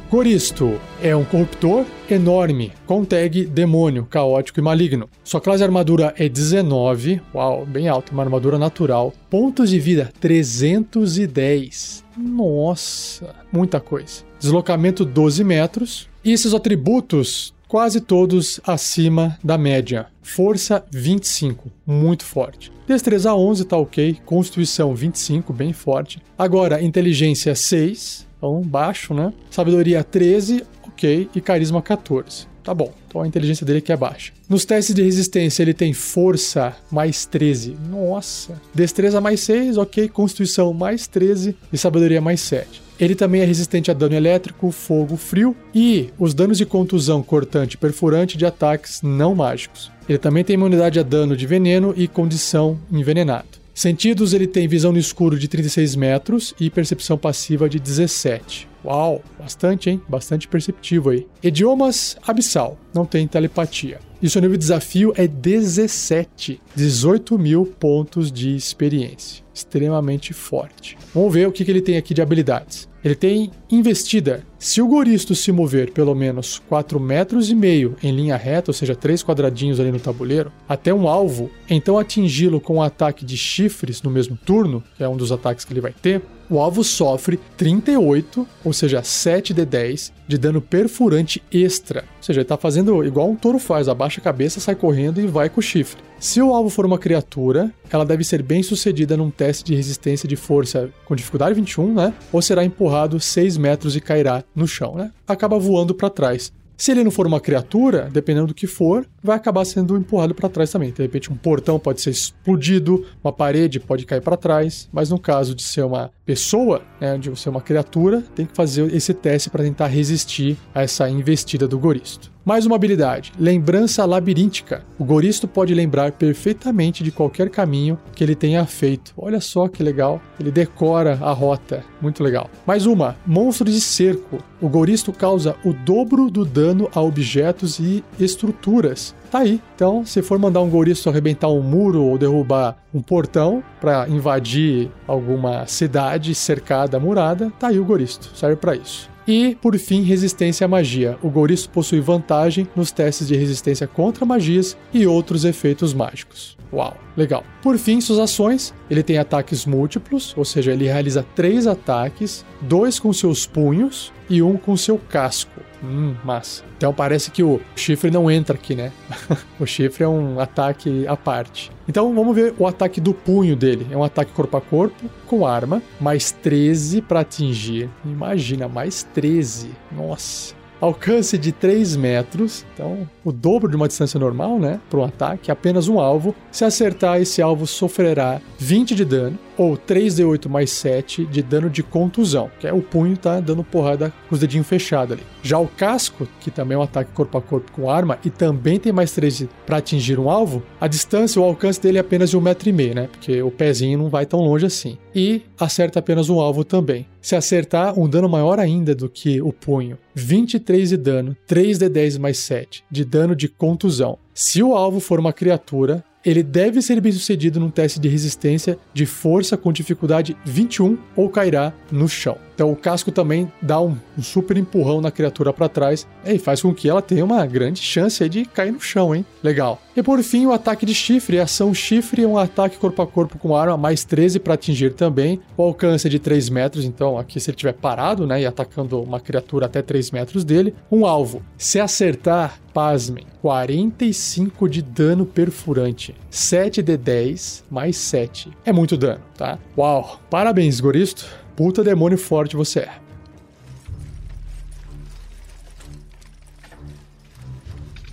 Coristo 0.10 0.80
é 1.04 1.14
um 1.14 1.26
corruptor 1.26 1.86
enorme, 2.10 2.72
com 2.86 3.04
tag 3.04 3.46
demônio, 3.46 4.06
caótico 4.06 4.58
e 4.58 4.64
maligno. 4.64 5.10
Sua 5.22 5.42
classe 5.42 5.58
de 5.58 5.66
armadura 5.66 6.14
é 6.18 6.30
19, 6.30 7.22
uau, 7.36 7.66
bem 7.66 7.90
alta, 7.90 8.14
uma 8.14 8.24
armadura 8.24 8.58
natural. 8.58 9.14
Pontos 9.30 9.70
de 9.70 9.78
vida 9.78 10.10
310. 10.22 12.06
Nossa, 12.16 13.36
muita 13.52 13.82
coisa. 13.82 14.24
Deslocamento 14.40 15.04
12 15.04 15.44
metros. 15.44 16.08
E 16.24 16.38
seus 16.38 16.54
atributos 16.54 17.54
quase 17.68 18.02
todos 18.02 18.60
acima 18.66 19.38
da 19.44 19.58
média. 19.58 20.08
Força 20.22 20.84
25, 20.92 21.72
muito 21.86 22.24
forte. 22.24 22.72
Destreza 22.88 23.34
11 23.34 23.66
tá 23.66 23.78
ok, 23.78 24.18
Constituição 24.26 24.96
25, 24.96 25.52
bem 25.52 25.74
forte. 25.74 26.22
Agora, 26.38 26.82
inteligência 26.82 27.54
6, 27.54 28.26
então 28.38 28.62
baixo, 28.62 29.14
né? 29.14 29.34
Sabedoria 29.50 30.04
13, 30.04 30.64
ok, 30.88 31.30
e 31.36 31.42
carisma 31.42 31.82
14. 31.82 32.48
Tá 32.64 32.74
bom, 32.74 32.94
então 33.08 33.22
a 33.22 33.28
inteligência 33.28 33.66
dele 33.66 33.80
aqui 33.80 33.94
é 33.94 33.98
baixa. 33.98 34.34
Nos 34.50 34.66
testes 34.66 34.94
de 34.94 35.02
resistência, 35.02 35.62
ele 35.62 35.74
tem 35.74 35.94
força 35.94 36.76
mais 36.92 37.26
13. 37.26 37.78
Nossa. 37.90 38.62
Destreza 38.74 39.22
mais 39.22 39.40
6, 39.40 39.78
ok. 39.78 40.10
Constituição 40.10 40.74
mais 40.74 41.08
13 41.08 41.56
e 41.72 41.78
sabedoria 41.78 42.20
mais 42.20 42.42
7. 42.42 42.87
Ele 43.00 43.16
também 43.16 43.42
é 43.42 43.46
resistente 43.46 43.92
a 43.92 43.94
dano 43.94 44.16
elétrico, 44.16 44.72
fogo, 44.72 45.18
frio 45.18 45.56
e 45.74 46.10
os 46.18 46.34
danos 46.34 46.58
de 46.58 46.66
contusão 46.66 47.22
cortante 47.22 47.76
e 47.76 47.78
perfurante 47.78 48.38
de 48.38 48.46
ataques 48.46 49.02
não 49.02 49.36
mágicos. 49.36 49.92
Ele 50.08 50.18
também 50.18 50.44
tem 50.44 50.56
imunidade 50.56 51.00
a 51.00 51.04
dano 51.04 51.36
de 51.36 51.46
veneno 51.46 51.94
e 51.96 52.08
condição 52.08 52.80
envenenado. 52.92 53.58
Sentidos, 53.78 54.34
ele 54.34 54.48
tem 54.48 54.68
visão 54.68 54.92
no 54.92 54.98
escuro 54.98 55.38
de 55.38 55.48
36 55.48 55.96
metros 55.96 56.52
e 56.60 56.68
percepção 56.68 57.16
passiva 57.16 57.70
de 57.70 57.80
17. 57.80 58.68
Uau, 58.84 59.22
bastante, 59.38 59.92
hein? 59.92 60.02
Bastante 60.10 60.48
perceptivo 60.48 61.12
aí. 61.12 61.28
Idiomas, 61.44 62.18
abissal, 62.26 62.80
não 62.92 63.06
tem 63.06 63.28
telepatia. 63.28 64.00
E 64.20 64.28
seu 64.28 64.42
nível 64.42 64.58
de 64.58 64.62
desafio 64.62 65.14
é 65.16 65.28
17, 65.28 66.60
18 66.76 67.38
mil 67.38 67.68
pontos 67.68 68.32
de 68.32 68.56
experiência. 68.56 69.44
Extremamente 69.58 70.34
forte. 70.34 70.96
Vamos 71.16 71.34
ver 71.34 71.48
o 71.48 71.52
que, 71.52 71.66
que 71.66 71.72
ele 71.72 71.82
tem 71.82 71.98
aqui 71.98 72.14
de 72.14 72.22
habilidades. 72.22 72.88
Ele 73.04 73.16
tem 73.16 73.50
investida. 73.72 74.44
Se 74.60 74.84
o 74.84 74.88
goristo 74.88 75.34
se 75.34 75.52
mover 75.52 75.92
pelo 75.92 76.14
menos 76.14 76.62
4 76.70 77.00
metros 77.00 77.50
e 77.50 77.56
meio 77.56 77.96
em 78.04 78.12
linha 78.12 78.38
reta, 78.38 78.70
ou 78.70 78.74
seja, 78.74 78.96
3 78.96 79.24
quadradinhos 79.24 79.80
ali 79.80 79.92
no 79.92 80.00
tabuleiro, 80.00 80.52
até 80.70 80.94
um 80.94 81.08
alvo, 81.08 81.50
então 81.68 81.98
atingi-lo 81.98 82.62
com 82.62 82.76
um 82.76 82.82
ataque 82.84 83.26
de 83.26 83.36
chifres 83.36 84.04
no 84.04 84.12
mesmo 84.12 84.38
turno, 84.38 84.84
que 84.96 85.04
é 85.04 85.10
um 85.10 85.18
dos 85.18 85.32
ataques 85.32 85.66
que 85.66 85.74
ele 85.74 85.82
vai 85.82 85.94
ter, 85.94 86.22
o 86.50 86.60
alvo 86.60 86.84
sofre 86.84 87.38
38, 87.58 88.48
ou 88.64 88.72
seja, 88.72 89.04
7 89.04 89.54
de 89.54 89.66
10 89.66 90.14
de 90.28 90.38
dano 90.38 90.62
perfurante 90.62 91.44
extra. 91.52 92.02
Ou 92.02 92.24
seja, 92.24 92.40
ele 92.40 92.46
está 92.46 92.58
fazendo 92.58 93.04
igual 93.04 93.30
um 93.30 93.36
touro 93.36 93.60
faz, 93.60 93.90
abaixa 93.90 94.22
a 94.22 94.24
cabeça, 94.24 94.60
sai 94.60 94.76
correndo 94.76 95.20
e 95.20 95.28
vai 95.28 95.50
com 95.50 95.60
o 95.60 95.64
chifre. 95.64 96.02
Se 96.20 96.42
o 96.42 96.52
alvo 96.52 96.70
for 96.70 96.86
uma 96.86 96.98
criatura, 96.98 97.72
ela 97.92 98.04
deve 98.04 98.24
ser 98.24 98.42
bem 98.42 98.64
sucedida 98.64 99.16
num 99.16 99.30
teste 99.30 99.64
de 99.64 99.76
resistência 99.76 100.28
de 100.28 100.36
força 100.36 100.90
com 101.06 101.16
dificuldade 101.16 101.54
21, 101.54 101.94
né? 101.94 102.14
Ou 102.34 102.42
será 102.42 102.66
empurrado 102.66 103.20
6 103.20 103.56
metros 103.58 103.96
e 103.96 104.02
cairá 104.02 104.44
no 104.56 104.68
chão, 104.68 104.96
né? 104.96 105.12
Acaba 105.28 105.60
voando 105.60 105.94
para 105.94 106.10
trás. 106.10 106.52
Se 106.76 106.92
ele 106.92 107.04
não 107.04 107.12
for 107.12 107.26
uma 107.26 107.40
criatura, 107.40 108.10
dependendo 108.12 108.48
do 108.48 108.54
que 108.54 108.68
for, 108.68 109.08
vai 109.24 109.36
acabar 109.36 109.66
sendo 109.66 109.98
empurrado 109.98 110.36
para 110.36 110.50
trás 110.50 110.72
também. 110.72 110.92
De 110.92 111.02
repente, 111.02 111.32
um 111.32 111.36
portão 111.36 111.80
pode 111.80 112.02
ser 112.02 112.12
explodido, 112.12 113.06
uma 113.24 113.34
parede 113.34 113.80
pode 113.80 114.06
cair 114.06 114.22
para 114.22 114.38
trás, 114.38 114.88
mas 114.92 115.10
no 115.10 115.20
caso 115.20 115.56
de 115.56 115.64
ser 115.64 115.84
uma 115.84 116.12
pessoa, 116.28 116.82
né, 117.00 117.18
de 117.18 117.34
ser 117.40 117.48
uma 117.48 117.62
criatura, 117.62 118.22
tem 118.36 118.46
que 118.46 118.54
fazer 118.54 118.94
esse 118.94 119.14
teste 119.14 119.50
para 119.50 119.64
tentar 119.64 119.88
resistir 119.88 120.58
a 120.76 120.84
essa 120.84 121.10
investida 121.10 121.66
do 121.66 121.80
goristo. 121.80 122.30
Mais 122.48 122.66
uma 122.66 122.76
habilidade: 122.76 123.34
lembrança 123.40 124.06
labiríntica. 124.06 124.86
O 125.00 125.06
goristo 125.06 125.48
pode 125.48 125.74
lembrar 125.74 126.12
perfeitamente 126.14 127.04
de 127.04 127.12
qualquer 127.12 127.50
caminho 127.50 128.00
que 128.14 128.24
ele 128.24 128.36
tenha 128.36 128.66
feito. 128.66 129.14
Olha 129.18 129.42
só 129.42 129.68
que 129.68 129.84
legal. 129.84 130.22
Ele 130.40 130.52
decora 130.52 131.18
a 131.22 131.32
rota. 131.34 131.84
Muito 132.02 132.24
legal. 132.24 132.50
Mais 132.66 132.86
uma: 132.86 133.18
monstro 133.26 133.70
de 133.70 133.82
cerco. 133.82 134.42
O 134.62 134.70
goristo 134.70 135.12
causa 135.12 135.56
o 135.64 135.74
dobro 135.74 136.30
do 136.30 136.46
dano 136.46 136.90
a 136.96 137.02
objetos 137.02 137.80
e 137.80 138.02
estruturas. 138.18 139.14
Tá 139.32 139.40
aí. 139.40 139.62
Então, 139.76 140.06
se 140.06 140.22
for 140.22 140.40
mandar 140.40 140.62
um 140.62 140.70
goristo 140.70 141.10
arrebentar 141.10 141.50
um 141.50 141.62
muro 141.62 142.04
ou 142.04 142.18
derrubar 142.18 142.78
um 142.94 143.02
portão 143.02 143.64
para 143.80 144.08
invadir 144.08 144.90
alguma 145.06 145.66
cidade 145.68 146.34
cercada, 146.34 147.00
murada, 147.00 147.52
tá 147.60 147.68
aí 147.68 147.80
o 147.80 147.86
goristo. 147.86 148.32
Serve 148.36 148.56
para 148.56 148.76
isso. 148.76 149.10
E, 149.28 149.56
por 149.62 149.78
fim, 149.78 150.04
resistência 150.04 150.64
à 150.64 150.68
magia. 150.70 151.18
O 151.22 151.30
Goristo 151.30 151.70
possui 151.70 152.00
vantagem 152.00 152.66
nos 152.74 152.92
testes 152.92 153.28
de 153.28 153.36
resistência 153.36 153.86
contra 153.86 154.26
magias 154.26 154.78
e 154.94 155.06
outros 155.06 155.44
efeitos 155.44 155.94
mágicos. 155.94 156.58
Uau, 156.72 156.96
legal. 157.16 157.44
Por 157.62 157.78
fim, 157.78 158.02
suas 158.02 158.20
ações. 158.20 158.74
Ele 158.90 159.04
tem 159.04 159.18
ataques 159.18 159.66
múltiplos, 159.66 160.34
ou 160.38 160.46
seja, 160.46 160.72
ele 160.72 160.86
realiza 160.86 161.26
três 161.36 161.68
ataques, 161.68 162.46
dois 162.62 163.00
com 163.00 163.12
seus 163.14 163.46
punhos 163.46 164.12
e 164.30 164.42
um 164.42 164.58
com 164.58 164.76
seu 164.76 164.98
casco. 164.98 165.62
Hum, 165.84 166.16
massa. 166.24 166.64
Então 166.78 166.94
parece 166.94 167.30
que 167.30 167.44
o 167.44 167.62
chifre 167.76 168.10
não 168.10 168.30
entra 168.30 168.56
aqui, 168.56 168.76
né? 168.76 168.92
o 169.60 169.66
chifre 169.66 170.04
é 170.04 170.08
um 170.08 170.40
ataque 170.40 171.06
à 171.08 171.16
parte. 171.16 171.72
Então 171.88 172.14
vamos 172.14 172.36
ver 172.36 172.54
o 172.58 172.66
ataque 172.66 173.00
do 173.00 173.14
punho 173.14 173.56
dele. 173.56 173.88
É 173.92 173.98
um 173.98 174.04
ataque 174.04 174.32
corpo 174.32 174.58
a 174.58 174.62
corpo 174.62 175.10
com 175.28 175.46
arma, 175.46 175.82
mais 176.00 176.32
13 176.32 177.02
para 177.02 177.22
atingir. 177.22 177.90
Imagina, 178.04 178.68
mais 178.68 179.04
13. 179.14 179.70
Nossa. 179.92 180.57
Alcance 180.80 181.38
de 181.38 181.52
3 181.52 181.96
metros, 181.96 182.66
então 182.74 183.08
o 183.24 183.32
dobro 183.32 183.70
de 183.70 183.76
uma 183.76 183.88
distância 183.88 184.20
normal, 184.20 184.60
né? 184.60 184.80
Para 184.90 185.00
um 185.00 185.04
ataque, 185.04 185.52
apenas 185.52 185.88
um 185.88 186.00
alvo. 186.00 186.36
Se 186.52 186.64
acertar, 186.64 187.20
esse 187.20 187.42
alvo 187.42 187.66
sofrerá 187.66 188.40
20 188.60 188.94
de 188.94 189.04
dano 189.04 189.40
ou 189.58 189.78
3d8 189.78 190.48
mais 190.48 190.72
7 190.72 191.26
de 191.26 191.42
dano 191.42 191.70
de 191.70 191.84
contusão, 191.84 192.50
que 192.60 192.68
é 192.68 192.74
o 192.74 192.82
punho 192.82 193.18
tá 193.18 193.40
dando 193.40 193.64
porrada 193.64 194.14
com 194.28 194.36
os 194.36 194.42
dedinhos 194.42 194.68
fechados 194.68 195.14
ali. 195.14 195.24
Já 195.42 195.58
o 195.60 195.68
casco, 195.68 196.28
que 196.40 196.52
também 196.52 196.76
é 196.76 196.80
um 196.80 196.84
ataque 196.84 197.12
corpo 197.14 197.38
a 197.38 197.42
corpo 197.42 197.72
com 197.72 197.90
arma 197.90 198.20
e 198.24 198.30
também 198.30 198.80
tem 198.80 198.92
mais 198.92 199.12
13 199.12 199.50
para 199.66 199.78
atingir 199.78 200.20
um 200.20 200.30
alvo, 200.30 200.64
a 200.80 200.88
distância, 200.88 201.42
o 201.42 201.46
alcance 201.46 201.82
dele 201.82 201.98
é 201.98 202.02
apenas 202.02 202.30
de 202.30 202.38
um 202.38 202.42
metro 202.42 202.70
e 202.70 202.74
meio, 202.74 202.96
né? 202.96 203.08
Porque 203.12 203.42
o 203.42 203.52
pezinho 203.52 203.98
não 203.98 204.10
vai 204.10 204.26
tão 204.26 204.40
longe 204.40 204.66
assim. 204.66 204.98
E 205.14 205.42
acerta 205.60 206.00
apenas 206.00 206.30
um 206.30 206.40
alvo 206.40 206.64
também. 206.64 207.06
Se 207.22 207.36
acertar, 207.36 208.00
um 208.00 208.08
dano 208.08 208.30
maior 208.30 208.60
ainda 208.60 208.96
do 208.96 209.10
que 209.10 209.42
o 209.42 209.52
punho. 209.52 209.98
23 210.14 210.90
de 210.90 210.98
dano, 210.98 211.36
3d10 211.48 212.20
mais 212.20 212.38
7 212.40 212.84
de 212.90 213.04
dano 213.04 213.36
de 213.36 213.48
contusão. 213.48 214.18
Se 214.34 214.62
o 214.62 214.76
alvo 214.76 215.00
for 215.00 215.20
uma 215.20 215.34
criatura, 215.34 216.04
ele 216.28 216.44
deve 216.44 216.82
ser 216.82 217.00
bem 217.00 217.12
sucedido 217.14 217.58
num 217.58 217.70
teste 217.70 218.02
de 218.02 218.10
resistência 218.10 218.78
de 218.94 219.06
força 219.06 219.56
com 219.56 219.72
dificuldade 219.72 220.36
21 220.46 220.98
ou 221.16 221.30
cairá 221.30 221.74
no 221.90 222.10
chão. 222.10 222.47
Então 222.58 222.72
o 222.72 222.76
casco 222.76 223.12
também 223.12 223.52
dá 223.62 223.80
um, 223.80 223.96
um 224.18 224.24
super 224.24 224.58
empurrão 224.58 225.00
na 225.00 225.12
criatura 225.12 225.54
para 225.54 225.70
trás 225.70 226.08
e 226.26 226.40
faz 226.40 226.60
com 226.60 226.74
que 226.74 226.90
ela 226.90 227.04
tenha 227.04 227.24
uma 227.24 227.46
grande 227.46 227.80
chance 227.80 228.28
de 228.28 228.46
cair 228.46 228.72
no 228.72 228.82
chão, 228.82 229.14
hein? 229.14 229.24
Legal. 229.44 229.80
E 229.96 230.02
por 230.02 230.24
fim, 230.24 230.48
o 230.48 230.52
ataque 230.52 230.84
de 230.84 230.96
chifre. 230.96 231.40
Ação 231.40 231.72
chifre 231.72 232.24
é 232.24 232.28
um 232.28 232.36
ataque 232.36 232.80
corpo 232.80 233.00
a 233.04 233.06
corpo 233.06 233.38
com 233.38 233.56
arma, 233.56 233.78
mais 233.78 234.04
13 234.04 234.40
para 234.40 234.56
atingir 234.56 234.96
também. 234.96 235.40
O 235.56 235.62
alcance 235.62 236.08
é 236.08 236.10
de 236.10 236.18
3 236.18 236.50
metros, 236.50 236.84
então 236.84 237.16
aqui 237.20 237.40
se 237.40 237.52
ele 237.52 237.56
estiver 237.56 237.74
parado, 237.74 238.26
né, 238.26 238.42
e 238.42 238.46
atacando 238.48 239.00
uma 239.04 239.20
criatura 239.20 239.68
até 239.68 239.84
3 239.84 240.10
metros 240.10 240.44
dele, 240.44 240.74
um 240.92 241.06
alvo. 241.06 241.44
Se 241.60 241.80
acertar, 241.80 242.60
pasmem, 242.74 243.28
45 243.40 244.68
de 244.68 244.82
dano 244.82 245.28
perfurante. 245.28 246.16
7 246.32 246.82
de 246.82 246.98
10 246.98 247.66
mais 247.70 247.98
7. 247.98 248.50
É 248.66 248.74
muito 248.74 248.98
dano, 248.98 249.22
tá? 249.38 249.60
Uau! 249.78 250.20
Parabéns, 250.28 250.80
Goristo 250.80 251.47
puta 251.58 251.84
demônio 251.84 252.20
forte 252.20 252.56
você 252.56 252.82
é. 252.82 252.92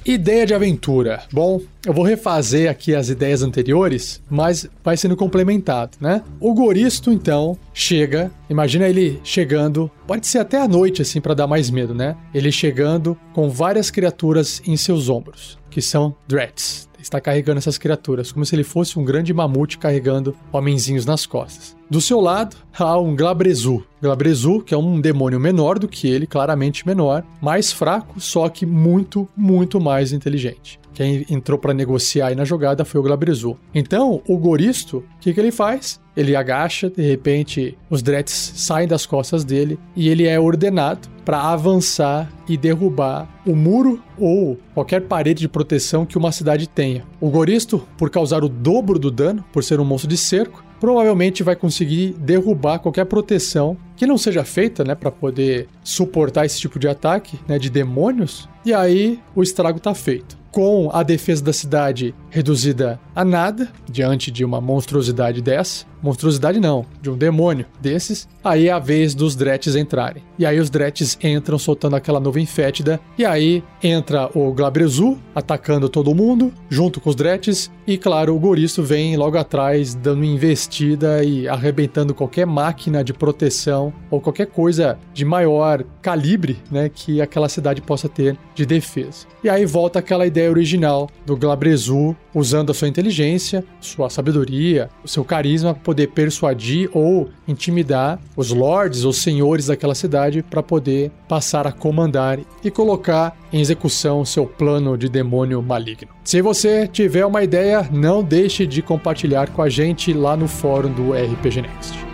Ideia 0.06 0.44
de 0.46 0.52
aventura. 0.52 1.22
Bom, 1.32 1.60
eu 1.86 1.92
vou 1.92 2.04
refazer 2.04 2.70
aqui 2.70 2.94
as 2.94 3.08
ideias 3.08 3.42
anteriores, 3.42 4.20
mas 4.28 4.68
vai 4.82 4.98
sendo 4.98 5.16
complementado, 5.16 5.96
né? 5.98 6.22
O 6.40 6.52
Goristo, 6.52 7.10
então, 7.10 7.58
chega. 7.72 8.30
Imagina 8.50 8.88
ele 8.88 9.20
chegando, 9.24 9.90
pode 10.06 10.26
ser 10.26 10.38
até 10.38 10.60
à 10.60 10.68
noite, 10.68 11.00
assim, 11.00 11.22
para 11.22 11.32
dar 11.32 11.46
mais 11.46 11.70
medo, 11.70 11.94
né? 11.94 12.16
Ele 12.34 12.52
chegando 12.52 13.16
com 13.32 13.48
várias 13.48 13.90
criaturas 13.90 14.62
em 14.66 14.76
seus 14.76 15.08
ombros, 15.08 15.58
que 15.70 15.80
são 15.80 16.14
Drets 16.28 16.88
está 17.04 17.20
carregando 17.20 17.58
essas 17.58 17.78
criaturas, 17.78 18.32
como 18.32 18.44
se 18.44 18.54
ele 18.54 18.64
fosse 18.64 18.98
um 18.98 19.04
grande 19.04 19.32
mamute 19.32 19.78
carregando 19.78 20.34
homenzinhos 20.52 21.06
nas 21.06 21.26
costas. 21.26 21.76
Do 21.88 22.00
seu 22.00 22.20
lado, 22.20 22.56
há 22.76 22.98
um 22.98 23.14
Glabrezu. 23.14 23.84
Glabrezu, 24.02 24.60
que 24.60 24.74
é 24.74 24.78
um 24.78 25.00
demônio 25.00 25.38
menor 25.38 25.78
do 25.78 25.86
que 25.86 26.08
ele, 26.08 26.26
claramente 26.26 26.86
menor, 26.86 27.22
mais 27.40 27.72
fraco, 27.72 28.20
só 28.20 28.48
que 28.48 28.64
muito, 28.66 29.28
muito 29.36 29.80
mais 29.80 30.12
inteligente. 30.12 30.80
Quem 30.94 31.26
entrou 31.28 31.58
para 31.58 31.74
negociar 31.74 32.28
aí 32.28 32.34
na 32.34 32.44
jogada 32.44 32.84
foi 32.84 33.00
o 33.00 33.02
Glabrezu. 33.02 33.58
Então, 33.74 34.22
o 34.26 34.38
Goristo, 34.38 34.98
o 34.98 35.20
que, 35.20 35.34
que 35.34 35.40
ele 35.40 35.50
faz? 35.50 36.00
Ele 36.16 36.36
agacha, 36.36 36.88
de 36.88 37.02
repente 37.02 37.76
os 37.90 38.00
dreads 38.00 38.52
saem 38.54 38.86
das 38.86 39.04
costas 39.04 39.44
dele 39.44 39.78
e 39.96 40.08
ele 40.08 40.26
é 40.26 40.38
ordenado 40.38 41.08
para 41.24 41.40
avançar 41.40 42.30
e 42.48 42.56
derrubar 42.56 43.28
o 43.44 43.56
muro 43.56 44.00
ou 44.16 44.56
qualquer 44.72 45.00
parede 45.02 45.40
de 45.40 45.48
proteção 45.48 46.06
que 46.06 46.16
uma 46.16 46.30
cidade 46.30 46.68
tenha. 46.68 47.04
O 47.20 47.30
Goristo, 47.30 47.82
por 47.98 48.10
causar 48.10 48.44
o 48.44 48.48
dobro 48.48 48.98
do 48.98 49.10
dano, 49.10 49.44
por 49.52 49.64
ser 49.64 49.80
um 49.80 49.84
monstro 49.84 50.08
de 50.08 50.16
cerco, 50.16 50.64
provavelmente 50.78 51.42
vai 51.42 51.56
conseguir 51.56 52.14
derrubar 52.18 52.78
qualquer 52.78 53.06
proteção 53.06 53.76
que 53.96 54.06
não 54.06 54.18
seja 54.18 54.44
feita, 54.44 54.84
né, 54.84 54.94
para 54.94 55.10
poder 55.10 55.66
suportar 55.82 56.44
esse 56.44 56.60
tipo 56.60 56.78
de 56.78 56.86
ataque, 56.86 57.38
né, 57.48 57.58
de 57.58 57.70
demônios. 57.70 58.48
E 58.64 58.74
aí 58.74 59.18
o 59.34 59.42
estrago 59.42 59.80
tá 59.80 59.94
feito. 59.94 60.43
Com 60.54 60.88
a 60.92 61.02
defesa 61.02 61.42
da 61.42 61.52
cidade 61.52 62.14
reduzida 62.30 63.00
a 63.12 63.24
nada 63.24 63.68
diante 63.90 64.30
de 64.30 64.44
uma 64.44 64.60
monstruosidade 64.60 65.42
dessa. 65.42 65.84
Monstruosidade 66.00 66.60
não, 66.60 66.84
de 67.00 67.10
um 67.10 67.16
demônio 67.16 67.64
desses. 67.80 68.28
Aí 68.44 68.68
é 68.68 68.70
a 68.70 68.78
vez 68.78 69.14
dos 69.14 69.34
Dretes 69.34 69.74
entrarem. 69.74 70.22
E 70.38 70.44
aí 70.44 70.60
os 70.60 70.68
Dretes 70.68 71.18
entram 71.22 71.58
soltando 71.58 71.96
aquela 71.96 72.20
nuvem 72.20 72.44
fétida. 72.44 73.00
E 73.16 73.24
aí 73.24 73.64
entra 73.82 74.28
o 74.34 74.52
Glabrezu 74.52 75.18
atacando 75.34 75.88
todo 75.88 76.14
mundo, 76.14 76.52
junto 76.68 77.00
com 77.00 77.08
os 77.08 77.16
Dretes. 77.16 77.70
E 77.86 77.96
claro, 77.96 78.36
o 78.36 78.38
Goristo 78.38 78.82
vem 78.82 79.16
logo 79.16 79.38
atrás, 79.38 79.94
dando 79.94 80.24
investida 80.24 81.24
e 81.24 81.48
arrebentando 81.48 82.14
qualquer 82.14 82.46
máquina 82.46 83.02
de 83.02 83.14
proteção 83.14 83.92
ou 84.10 84.20
qualquer 84.20 84.46
coisa 84.46 84.98
de 85.14 85.24
maior 85.24 85.82
calibre, 86.02 86.58
né, 86.70 86.90
que 86.90 87.22
aquela 87.22 87.48
cidade 87.48 87.80
possa 87.80 88.10
ter 88.10 88.36
de 88.54 88.66
defesa. 88.66 89.26
E 89.42 89.48
aí 89.48 89.64
volta 89.64 90.00
aquela 90.00 90.26
ideia 90.26 90.43
original 90.48 91.08
do 91.24 91.36
Glabrezu 91.36 92.16
usando 92.34 92.70
a 92.70 92.74
sua 92.74 92.88
inteligência, 92.88 93.64
sua 93.80 94.10
sabedoria, 94.10 94.88
o 95.04 95.08
seu 95.08 95.24
carisma 95.24 95.74
para 95.74 95.82
poder 95.82 96.08
persuadir 96.08 96.90
ou 96.92 97.28
intimidar 97.46 98.18
os 98.36 98.50
lords, 98.50 99.04
os 99.04 99.18
senhores 99.18 99.66
daquela 99.66 99.94
cidade 99.94 100.42
para 100.42 100.62
poder 100.62 101.10
passar 101.28 101.66
a 101.66 101.72
comandar 101.72 102.38
e 102.62 102.70
colocar 102.70 103.36
em 103.52 103.60
execução 103.60 104.24
seu 104.24 104.46
plano 104.46 104.98
de 104.98 105.08
demônio 105.08 105.62
maligno. 105.62 106.08
Se 106.24 106.42
você 106.42 106.88
tiver 106.88 107.24
uma 107.24 107.42
ideia, 107.42 107.88
não 107.92 108.22
deixe 108.22 108.66
de 108.66 108.82
compartilhar 108.82 109.50
com 109.50 109.62
a 109.62 109.68
gente 109.68 110.12
lá 110.12 110.36
no 110.36 110.48
fórum 110.48 110.92
do 110.92 111.12
RPG 111.12 111.62
Next. 111.62 112.13